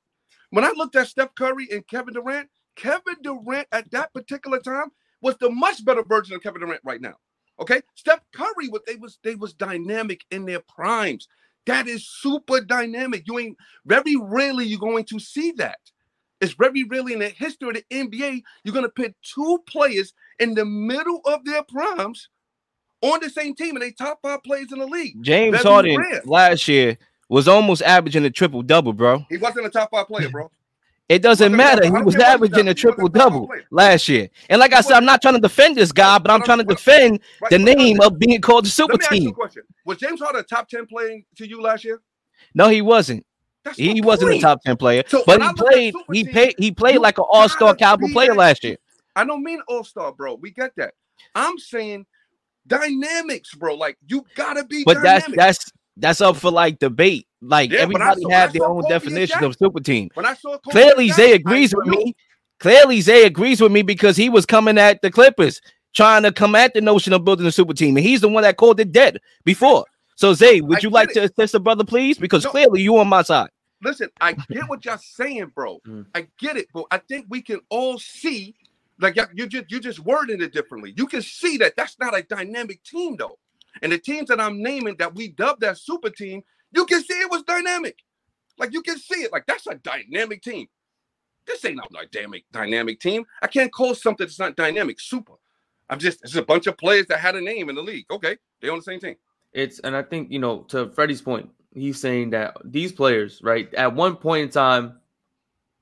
When 0.50 0.64
I 0.64 0.72
looked 0.76 0.96
at 0.96 1.08
Steph 1.08 1.34
Curry 1.34 1.68
and 1.70 1.86
Kevin 1.86 2.14
Durant, 2.14 2.48
Kevin 2.76 3.16
Durant 3.22 3.68
at 3.72 3.90
that 3.90 4.12
particular 4.14 4.60
time 4.60 4.90
was 5.20 5.36
the 5.38 5.50
much 5.50 5.84
better 5.84 6.02
version 6.02 6.34
of 6.34 6.42
Kevin 6.42 6.62
Durant 6.62 6.80
right 6.84 7.00
now. 7.00 7.14
Okay, 7.60 7.82
Steph 7.94 8.20
Curry, 8.34 8.68
what 8.68 8.86
they 8.86 8.96
was 8.96 9.18
they 9.22 9.34
was 9.34 9.52
dynamic 9.52 10.24
in 10.30 10.46
their 10.46 10.60
primes. 10.60 11.28
That 11.66 11.86
is 11.86 12.08
super 12.08 12.62
dynamic. 12.62 13.24
You 13.26 13.38
ain't 13.38 13.56
very 13.84 14.16
rarely 14.16 14.64
you're 14.64 14.78
going 14.80 15.04
to 15.06 15.18
see 15.18 15.52
that. 15.52 15.78
It's 16.40 16.54
very 16.54 16.84
rarely 16.84 17.12
in 17.12 17.18
the 17.18 17.28
history 17.28 17.68
of 17.68 17.74
the 17.74 17.84
NBA 17.90 18.42
you're 18.64 18.72
going 18.72 18.84
to 18.84 18.88
put 18.90 19.14
two 19.22 19.62
players 19.66 20.14
in 20.38 20.54
the 20.54 20.64
middle 20.64 21.20
of 21.24 21.44
their 21.44 21.62
primes 21.62 22.28
on 23.02 23.20
the 23.20 23.30
same 23.30 23.54
team 23.54 23.76
and 23.76 23.82
they 23.82 23.92
top 23.92 24.20
five 24.22 24.42
players 24.42 24.72
in 24.72 24.78
the 24.78 24.86
league. 24.86 25.22
James 25.22 25.62
Very 25.62 25.94
Harden 25.94 26.20
last 26.24 26.68
year 26.68 26.98
was 27.28 27.46
almost 27.48 27.82
averaging 27.82 28.24
a 28.24 28.30
triple 28.30 28.62
double, 28.62 28.92
bro. 28.92 29.24
He 29.28 29.36
wasn't 29.36 29.66
a 29.66 29.70
top 29.70 29.90
five 29.90 30.06
player, 30.06 30.28
bro. 30.28 30.50
It 31.08 31.22
doesn't 31.22 31.54
matter. 31.54 31.84
He 31.84 31.90
was 31.90 32.14
care 32.14 32.20
what 32.20 32.26
he 32.26 32.32
averaging 32.34 32.68
a 32.68 32.74
does. 32.74 32.82
He 32.82 32.86
wasn't 32.86 32.96
triple 32.96 33.06
a 33.06 33.10
top 33.10 33.32
five 33.32 33.32
double 33.32 33.50
last 33.70 34.08
year. 34.08 34.28
And 34.48 34.60
like 34.60 34.72
I 34.72 34.80
said, 34.80 34.96
I'm 34.96 35.04
not 35.04 35.20
trying 35.20 35.34
to 35.34 35.40
defend 35.40 35.76
this 35.76 35.92
guy, 35.92 36.18
but 36.18 36.30
I'm 36.30 36.42
trying 36.42 36.58
to 36.58 36.64
defend 36.64 37.20
the 37.50 37.58
name 37.58 38.00
of 38.00 38.18
being 38.18 38.40
called 38.40 38.64
the 38.64 38.70
super 38.70 38.92
Let 38.92 39.00
me 39.00 39.06
ask 39.06 39.12
you 39.12 39.44
a 39.44 39.48
team. 39.48 39.62
Was 39.84 39.98
James 39.98 40.20
Harden 40.20 40.40
a 40.40 40.44
top 40.44 40.68
10 40.68 40.86
player 40.86 41.20
to 41.36 41.48
you 41.48 41.60
last 41.60 41.84
year? 41.84 42.00
No, 42.54 42.68
he 42.68 42.80
wasn't. 42.80 43.26
That's 43.64 43.76
He 43.76 44.00
wasn't 44.00 44.32
a 44.34 44.40
top 44.40 44.62
10 44.62 44.76
player, 44.76 45.02
So 45.06 45.22
but 45.26 45.38
when 45.40 45.48
I 45.48 45.52
he 45.52 45.54
played 45.54 45.94
he 46.12 46.24
paid 46.24 46.54
he 46.58 46.70
played 46.72 46.98
like 46.98 47.18
an 47.18 47.24
all-star 47.30 47.68
gotta 47.74 47.78
caliber 47.78 48.08
player 48.08 48.34
last 48.34 48.64
year. 48.64 48.76
I 49.16 49.24
don't 49.24 49.42
mean 49.42 49.60
all 49.68 49.84
star, 49.84 50.12
bro. 50.12 50.34
We 50.34 50.50
get 50.50 50.72
that. 50.76 50.94
I'm 51.34 51.58
saying 51.58 52.06
dynamics, 52.66 53.54
bro. 53.54 53.74
Like 53.74 53.96
you 54.06 54.24
gotta 54.34 54.64
be 54.64 54.84
But 54.84 55.02
that's 55.02 55.24
dynamic. 55.24 55.38
that's 55.38 55.72
that's 55.96 56.20
up 56.20 56.36
for 56.36 56.50
like 56.50 56.78
debate. 56.78 57.26
Like 57.42 57.70
Yeah, 57.72 57.80
everybody 57.80 58.22
saw- 58.22 58.30
have 58.30 58.52
their 58.52 58.66
own 58.66 58.82
Kobe 58.82 58.88
definition 58.94 59.44
of 59.44 59.56
super 59.56 59.80
team. 59.80 60.08
when 60.14 60.26
I 60.26 60.34
saw 60.34 60.56
Kobe 60.58 60.72
Clearly, 60.72 61.04
and 61.06 61.14
Zay 61.14 61.32
agrees 61.32 61.74
with 61.74 61.86
me. 61.86 62.14
Clearly, 62.60 63.00
Zay 63.00 63.24
agrees 63.24 63.60
with 63.60 63.72
me 63.72 63.82
because 63.82 64.16
he 64.16 64.28
was 64.28 64.44
coming 64.46 64.78
at 64.78 65.00
the 65.02 65.10
Clippers. 65.10 65.60
trying 65.92 66.22
to 66.22 66.30
come 66.30 66.54
at 66.54 66.72
the 66.72 66.80
notion 66.80 67.12
of 67.12 67.24
building 67.24 67.46
a 67.46 67.50
super 67.50 67.74
team, 67.74 67.96
and 67.96 68.06
he's 68.06 68.20
the 68.20 68.28
one 68.28 68.42
that 68.44 68.56
called 68.56 68.78
it 68.78 68.92
dead 68.92 69.18
before. 69.44 69.84
So 70.20 70.34
Zay, 70.34 70.60
would 70.60 70.78
I 70.78 70.80
you 70.82 70.90
like 70.90 71.08
it. 71.08 71.14
to 71.14 71.22
assist 71.24 71.52
the 71.52 71.60
brother, 71.60 71.82
please? 71.82 72.18
Because 72.18 72.44
No. 72.44 72.50
clearly 72.50 72.82
you 72.82 72.98
on 72.98 73.08
my 73.08 73.22
side. 73.22 73.48
Listen, 73.82 74.10
I 74.20 74.34
get 74.50 74.68
what 74.68 74.84
y'all 74.84 74.98
saying, 74.98 75.50
bro. 75.54 75.78
Mm. 75.86 76.04
I 76.14 76.26
get 76.38 76.58
it, 76.58 76.66
but 76.74 76.84
I 76.90 76.98
think 76.98 77.24
we 77.30 77.40
can 77.40 77.60
all 77.70 77.98
see, 77.98 78.54
like 78.98 79.16
y'all- 79.16 79.30
you 79.34 79.46
just 79.46 79.70
you 79.70 79.80
just 79.80 79.98
wording 80.00 80.42
it 80.42 80.52
differently. 80.52 80.92
You 80.94 81.06
can 81.06 81.22
see 81.22 81.56
that 81.56 81.74
that's 81.74 81.98
not 81.98 82.14
a 82.14 82.22
dynamic 82.22 82.82
team, 82.82 83.16
though. 83.16 83.38
And 83.80 83.90
the 83.92 83.96
teams 83.98 84.28
that 84.28 84.38
I'm 84.42 84.62
naming 84.62 84.96
that 84.96 85.14
we 85.14 85.28
dubbed 85.28 85.62
that 85.62 85.78
super 85.78 86.10
team, 86.10 86.42
you 86.72 86.84
can 86.84 87.02
see 87.02 87.14
it 87.14 87.30
was 87.30 87.42
dynamic. 87.44 87.96
Like 88.58 88.74
you 88.74 88.82
can 88.82 88.98
see 88.98 89.22
it, 89.22 89.32
like 89.32 89.46
that's 89.46 89.66
a 89.68 89.76
dynamic 89.76 90.42
team. 90.42 90.66
This 91.46 91.64
ain't 91.64 91.76
no 91.76 91.84
dynamic 92.12 92.44
dynamic 92.52 93.00
team. 93.00 93.24
I 93.40 93.46
can't 93.46 93.72
call 93.72 93.94
something 93.94 94.26
that's 94.26 94.38
not 94.38 94.54
dynamic 94.54 95.00
super. 95.00 95.36
I'm 95.88 95.98
just 95.98 96.22
it's 96.22 96.36
a 96.36 96.42
bunch 96.42 96.66
of 96.66 96.76
players 96.76 97.06
that 97.06 97.20
had 97.20 97.36
a 97.36 97.40
name 97.40 97.70
in 97.70 97.74
the 97.74 97.82
league. 97.82 98.04
Okay, 98.10 98.36
they 98.60 98.68
on 98.68 98.80
the 98.80 98.82
same 98.84 99.00
team. 99.00 99.16
It's 99.52 99.78
and 99.80 99.96
I 99.96 100.02
think 100.02 100.30
you 100.30 100.38
know 100.38 100.60
to 100.68 100.88
Freddie's 100.90 101.22
point, 101.22 101.50
he's 101.74 102.00
saying 102.00 102.30
that 102.30 102.56
these 102.64 102.92
players, 102.92 103.40
right, 103.42 103.72
at 103.74 103.94
one 103.94 104.16
point 104.16 104.44
in 104.44 104.50
time, 104.50 105.00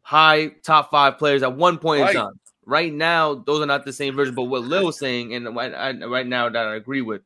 high 0.02 0.48
top 0.62 0.90
five 0.90 1.18
players 1.18 1.42
at 1.42 1.54
one 1.54 1.78
point 1.78 2.02
Right. 2.02 2.14
in 2.16 2.22
time. 2.22 2.40
Right 2.64 2.92
now, 2.92 3.34
those 3.34 3.62
are 3.62 3.66
not 3.66 3.84
the 3.86 3.92
same 3.92 4.14
version. 4.14 4.34
But 4.34 4.44
what 4.44 4.62
Leel's 4.64 4.98
saying, 4.98 5.34
and 5.34 5.54
right, 5.56 5.72
I, 5.74 5.92
right 6.06 6.26
now 6.26 6.48
that 6.50 6.66
I 6.66 6.74
agree 6.76 7.00
with, 7.00 7.22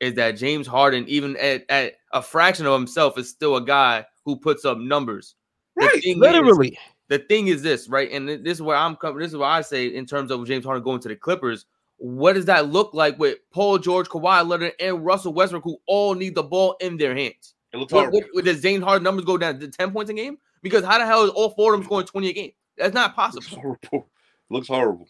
is 0.00 0.14
that 0.14 0.32
James 0.32 0.66
Harden, 0.66 1.04
even 1.08 1.36
at, 1.36 1.64
at 1.68 1.94
a 2.12 2.20
fraction 2.20 2.66
of 2.66 2.72
himself, 2.72 3.16
is 3.16 3.28
still 3.28 3.54
a 3.56 3.64
guy 3.64 4.04
who 4.24 4.34
puts 4.36 4.64
up 4.64 4.78
numbers. 4.78 5.36
The 5.76 5.86
Right, 5.86 6.04
is- 6.04 6.16
Literally. 6.16 6.76
the 7.08 7.20
thing 7.20 7.46
is 7.48 7.62
this, 7.62 7.88
right? 7.88 8.10
And 8.10 8.28
this 8.28 8.54
is 8.58 8.62
where 8.62 8.76
I'm 8.76 8.96
coming. 8.96 9.18
This 9.20 9.30
is 9.30 9.36
what 9.36 9.46
I 9.46 9.60
say 9.60 9.86
in 9.86 10.06
terms 10.06 10.32
of 10.32 10.44
James 10.46 10.64
Harden 10.64 10.82
going 10.82 11.00
to 11.00 11.08
the 11.08 11.14
Clippers. 11.16 11.66
What 12.02 12.32
does 12.32 12.46
that 12.46 12.70
look 12.70 12.94
like 12.94 13.18
with 13.18 13.38
Paul 13.52 13.76
George, 13.78 14.08
Kawhi 14.08 14.46
Leonard, 14.48 14.72
and 14.80 15.04
Russell 15.04 15.34
Westbrook, 15.34 15.62
who 15.64 15.76
all 15.86 16.14
need 16.14 16.34
the 16.34 16.42
ball 16.42 16.76
in 16.80 16.96
their 16.96 17.14
hands? 17.14 17.54
It 17.74 17.76
looks 17.76 17.92
What, 17.92 18.00
horrible. 18.00 18.20
what, 18.20 18.28
what- 18.32 18.44
does 18.46 18.62
James 18.62 18.82
Harden 18.82 19.04
numbers 19.04 19.26
go 19.26 19.36
down 19.36 19.60
to 19.60 19.68
10 19.68 19.92
points 19.92 20.10
a 20.10 20.14
game? 20.14 20.38
Because 20.62 20.82
how 20.84 20.98
the 20.98 21.04
hell 21.06 21.24
is 21.24 21.30
all 21.30 21.50
four 21.50 21.74
of 21.74 21.80
them 21.80 21.84
scoring 21.86 22.06
20 22.06 22.28
a 22.28 22.32
game? 22.32 22.50
That's 22.78 22.94
not 22.94 23.16
looks 23.16 23.36
possible. 23.46 23.60
horrible. 23.62 24.08
Looks 24.48 24.68
horrible. 24.68 25.08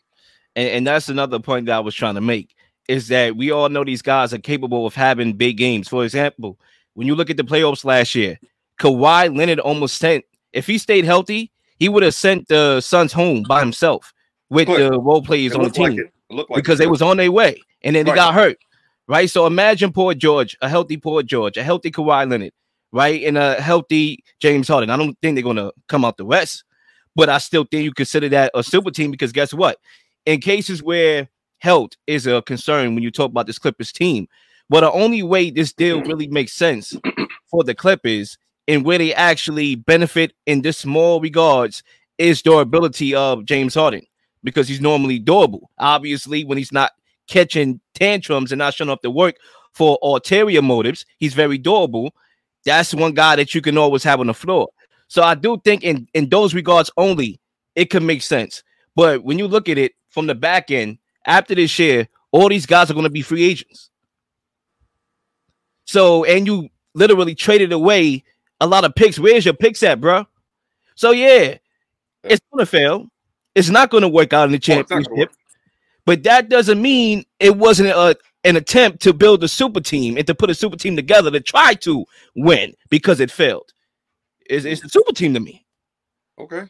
and, 0.56 0.68
and 0.68 0.86
that's 0.86 1.08
another 1.08 1.38
point 1.38 1.66
that 1.66 1.76
I 1.76 1.80
was 1.80 1.94
trying 1.94 2.16
to 2.16 2.20
make 2.20 2.54
is 2.88 3.06
that 3.08 3.36
we 3.36 3.52
all 3.52 3.68
know 3.68 3.84
these 3.84 4.02
guys 4.02 4.34
are 4.34 4.38
capable 4.38 4.84
of 4.84 4.94
having 4.94 5.32
big 5.34 5.56
games. 5.58 5.86
For 5.88 6.02
example, 6.04 6.58
when 6.94 7.06
you 7.06 7.14
look 7.14 7.30
at 7.30 7.36
the 7.36 7.44
playoffs 7.44 7.84
last 7.84 8.14
year, 8.16 8.38
Kawhi 8.80 9.36
Leonard 9.36 9.60
almost 9.60 9.96
sent, 9.98 10.24
if 10.52 10.66
he 10.66 10.76
stayed 10.76 11.04
healthy, 11.04 11.52
he 11.78 11.88
would 11.88 12.02
have 12.02 12.14
sent 12.14 12.48
the 12.48 12.80
Suns 12.80 13.12
home 13.12 13.44
by 13.44 13.60
himself 13.60 14.12
with 14.48 14.66
the 14.66 14.98
role 15.00 15.22
players 15.22 15.52
It 15.52 15.58
on 15.58 15.64
the 15.64 15.70
team. 15.70 15.96
like 15.96 16.12
team 16.30 16.34
it. 16.34 16.34
It 16.34 16.36
looked 16.36 16.50
like 16.50 16.56
because 16.62 16.78
they 16.78 16.86
was 16.86 17.02
on 17.02 17.16
their 17.16 17.32
way 17.32 17.60
and 17.82 17.96
then 17.96 18.04
they 18.04 18.12
Right. 18.12 18.16
got 18.16 18.34
hurt. 18.34 18.58
Right. 19.08 19.28
So 19.28 19.46
imagine 19.46 19.92
Paul 19.92 20.14
George, 20.14 20.56
a 20.62 20.68
healthy 20.68 20.96
Paul 20.96 21.22
George, 21.22 21.56
a 21.56 21.62
healthy 21.64 21.90
Kawhi 21.90 22.30
Leonard, 22.30 22.52
right? 22.92 23.22
And 23.24 23.36
a 23.36 23.60
healthy 23.60 24.22
James 24.40 24.68
Harden. 24.68 24.90
I 24.90 24.96
don't 24.96 25.16
think 25.20 25.34
they're 25.34 25.42
gonna 25.42 25.72
come 25.88 26.04
out 26.04 26.16
the 26.16 26.24
West, 26.24 26.64
but 27.16 27.28
I 27.28 27.38
still 27.38 27.64
think 27.64 27.84
you 27.84 27.92
consider 27.92 28.28
that 28.30 28.52
a 28.54 28.62
super 28.62 28.90
team 28.90 29.10
because 29.10 29.32
guess 29.32 29.52
what? 29.52 29.78
In 30.26 30.40
cases 30.40 30.82
where 30.82 31.28
health 31.58 31.90
is 32.06 32.26
a 32.26 32.40
concern 32.42 32.94
when 32.94 33.02
you 33.02 33.10
talk 33.10 33.30
about 33.30 33.46
this 33.46 33.58
Clippers 33.58 33.90
team, 33.92 34.28
well, 34.68 34.82
the 34.82 34.92
only 34.92 35.22
way 35.24 35.50
this 35.50 35.72
deal 35.72 36.02
really 36.02 36.28
makes 36.28 36.52
sense 36.52 36.96
for 37.50 37.64
the 37.64 37.74
Clippers 37.74 38.38
and 38.68 38.84
where 38.84 38.98
they 38.98 39.12
actually 39.14 39.74
benefit 39.74 40.32
in 40.46 40.62
this 40.62 40.78
small 40.78 41.20
regards 41.20 41.82
is 42.18 42.42
durability 42.42 43.14
of 43.14 43.44
James 43.44 43.74
Harden 43.74 44.02
because 44.42 44.68
he's 44.68 44.80
normally 44.80 45.18
durable. 45.18 45.70
Obviously, 45.78 46.44
when 46.44 46.58
he's 46.58 46.72
not 46.72 46.92
catching 47.26 47.80
tantrums 47.94 48.52
and 48.52 48.58
not 48.58 48.74
showing 48.74 48.90
up 48.90 49.02
to 49.02 49.10
work 49.10 49.36
for 49.72 49.98
ulterior 50.02 50.62
motives, 50.62 51.06
he's 51.18 51.34
very 51.34 51.58
durable. 51.58 52.12
That's 52.64 52.94
one 52.94 53.12
guy 53.12 53.36
that 53.36 53.54
you 53.54 53.60
can 53.62 53.78
always 53.78 54.02
have 54.04 54.20
on 54.20 54.26
the 54.26 54.34
floor. 54.34 54.68
So 55.08 55.22
I 55.22 55.34
do 55.34 55.60
think 55.64 55.82
in 55.82 56.08
in 56.14 56.28
those 56.28 56.54
regards 56.54 56.90
only, 56.96 57.40
it 57.74 57.86
could 57.86 58.02
make 58.02 58.22
sense. 58.22 58.62
But 58.94 59.24
when 59.24 59.38
you 59.38 59.48
look 59.48 59.68
at 59.68 59.78
it 59.78 59.92
from 60.10 60.26
the 60.26 60.34
back 60.34 60.70
end, 60.70 60.98
after 61.24 61.54
this 61.54 61.78
year, 61.78 62.08
all 62.32 62.48
these 62.48 62.66
guys 62.66 62.90
are 62.90 62.94
going 62.94 63.04
to 63.04 63.10
be 63.10 63.22
free 63.22 63.44
agents. 63.44 63.90
So 65.84 66.24
and 66.24 66.46
you 66.46 66.68
literally 66.94 67.34
traded 67.34 67.72
away 67.72 68.22
a 68.60 68.66
lot 68.66 68.84
of 68.84 68.94
picks. 68.94 69.18
Where's 69.18 69.44
your 69.44 69.54
picks 69.54 69.82
at, 69.82 70.00
bro? 70.00 70.26
So 70.94 71.10
yeah, 71.10 71.56
it's 72.22 72.42
gonna 72.52 72.66
fail. 72.66 73.09
It's 73.54 73.70
not 73.70 73.90
gonna 73.90 74.08
work 74.08 74.32
out 74.32 74.46
in 74.46 74.52
the 74.52 74.58
Oh, 74.68 74.80
it's 74.80 74.90
not 74.90 75.04
gonna 75.04 75.08
championship. 75.08 75.32
But 76.06 76.22
that 76.24 76.48
doesn't 76.48 76.80
mean 76.80 77.24
it 77.38 77.56
wasn't 77.56 77.90
a, 77.90 78.16
an 78.44 78.56
attempt 78.56 79.02
to 79.02 79.12
build 79.12 79.44
a 79.44 79.48
super 79.48 79.80
team 79.80 80.16
and 80.16 80.26
to 80.26 80.34
put 80.34 80.50
a 80.50 80.54
super 80.54 80.76
team 80.76 80.96
together 80.96 81.30
to 81.30 81.40
try 81.40 81.74
to 81.74 82.04
win 82.36 82.74
because 82.88 83.20
it 83.20 83.30
failed. 83.30 83.72
It's, 84.46 84.64
it's 84.64 84.84
a 84.84 84.88
super 84.88 85.12
team 85.12 85.34
to 85.34 85.40
me. 85.40 85.66
Okay. 86.38 86.64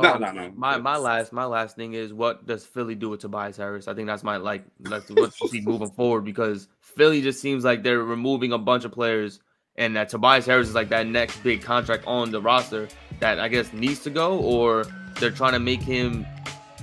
No, 0.00 0.14
Um, 0.14 0.20
no, 0.20 0.32
no. 0.32 0.50
My 0.56 0.78
my 0.78 0.96
last 0.96 1.32
my 1.32 1.44
last 1.44 1.76
thing 1.76 1.92
is 1.94 2.12
what 2.12 2.46
does 2.46 2.64
Philly 2.64 2.94
do 2.94 3.10
with 3.10 3.20
Tobias 3.20 3.56
Harris? 3.56 3.88
I 3.88 3.94
think 3.94 4.06
that's 4.06 4.22
my 4.24 4.38
like 4.38 4.64
that's 4.80 5.10
what 5.10 5.32
to 5.34 5.48
see 5.48 5.60
moving 5.60 5.90
forward 5.90 6.24
because 6.24 6.68
Philly 6.80 7.20
just 7.22 7.40
seems 7.40 7.64
like 7.64 7.82
they're 7.82 8.02
removing 8.02 8.52
a 8.52 8.58
bunch 8.58 8.84
of 8.84 8.92
players 8.92 9.40
and 9.76 9.96
that 9.96 10.08
Tobias 10.08 10.46
Harris 10.46 10.68
is 10.68 10.74
like 10.74 10.88
that 10.90 11.06
next 11.06 11.38
big 11.42 11.62
contract 11.62 12.04
on 12.06 12.30
the 12.30 12.40
roster 12.40 12.88
that 13.22 13.38
I 13.38 13.46
guess 13.46 13.72
needs 13.72 14.00
to 14.00 14.10
go 14.10 14.36
or 14.40 14.84
they're 15.20 15.30
trying 15.30 15.52
to 15.52 15.60
make 15.60 15.80
him 15.80 16.26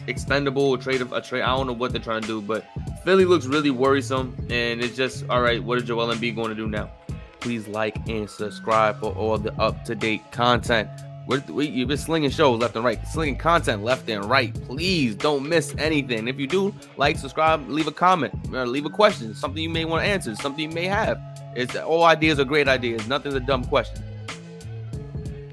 expendable 0.08 0.78
trade 0.78 1.02
a 1.02 1.22
trade. 1.22 1.42
I 1.42 1.48
don't 1.48 1.68
know 1.68 1.74
what 1.74 1.92
they're 1.92 2.02
trying 2.02 2.22
to 2.22 2.28
do, 2.28 2.42
but 2.42 2.66
Philly 3.04 3.26
looks 3.26 3.46
really 3.46 3.72
worrisome 3.72 4.34
and 4.50 4.82
it's 4.82 4.96
just 4.96 5.26
all 5.30 5.42
right. 5.42 5.62
What 5.62 5.80
is 5.80 5.84
Joel 5.84 6.16
Embiid 6.16 6.36
going 6.38 6.48
to 6.48 6.56
do 6.56 6.70
now? 6.70 6.90
Please 7.42 7.68
like 7.68 7.98
and 8.08 8.30
subscribe 8.30 9.02
for 9.02 9.14
all 9.16 9.38
the 9.38 9.54
up 9.62 9.84
to 9.84 9.96
date 9.96 10.22
content. 10.32 10.90
We're, 11.28 11.44
we, 11.50 11.68
you've 11.68 11.90
been 11.90 11.98
slinging 11.98 12.30
shows 12.30 12.62
left 12.62 12.74
and 12.78 12.86
right, 12.86 13.06
slinging 13.06 13.38
content 13.38 13.84
left 13.84 14.10
and 14.10 14.24
right. 14.24 14.54
Please 14.66 15.16
don't 15.16 15.48
miss 15.48 15.76
anything. 15.78 16.30
If 16.30 16.40
you 16.40 16.48
do, 16.48 16.74
like, 16.96 17.18
subscribe, 17.18 17.70
leave 17.70 17.88
a 17.88 17.92
comment, 17.92 18.34
or 18.54 18.66
leave 18.66 18.86
a 18.86 18.90
question, 18.90 19.36
something 19.36 19.62
you 19.62 19.70
may 19.70 19.84
want 19.84 20.04
to 20.04 20.10
answer, 20.10 20.36
something 20.38 20.70
you 20.70 20.76
may 20.76 20.86
have. 20.86 21.22
It's 21.56 21.76
all 21.76 22.06
ideas 22.06 22.40
are 22.40 22.46
great 22.46 22.68
ideas. 22.68 23.08
Nothing's 23.08 23.36
a 23.36 23.40
dumb 23.42 23.64
question. 23.66 24.04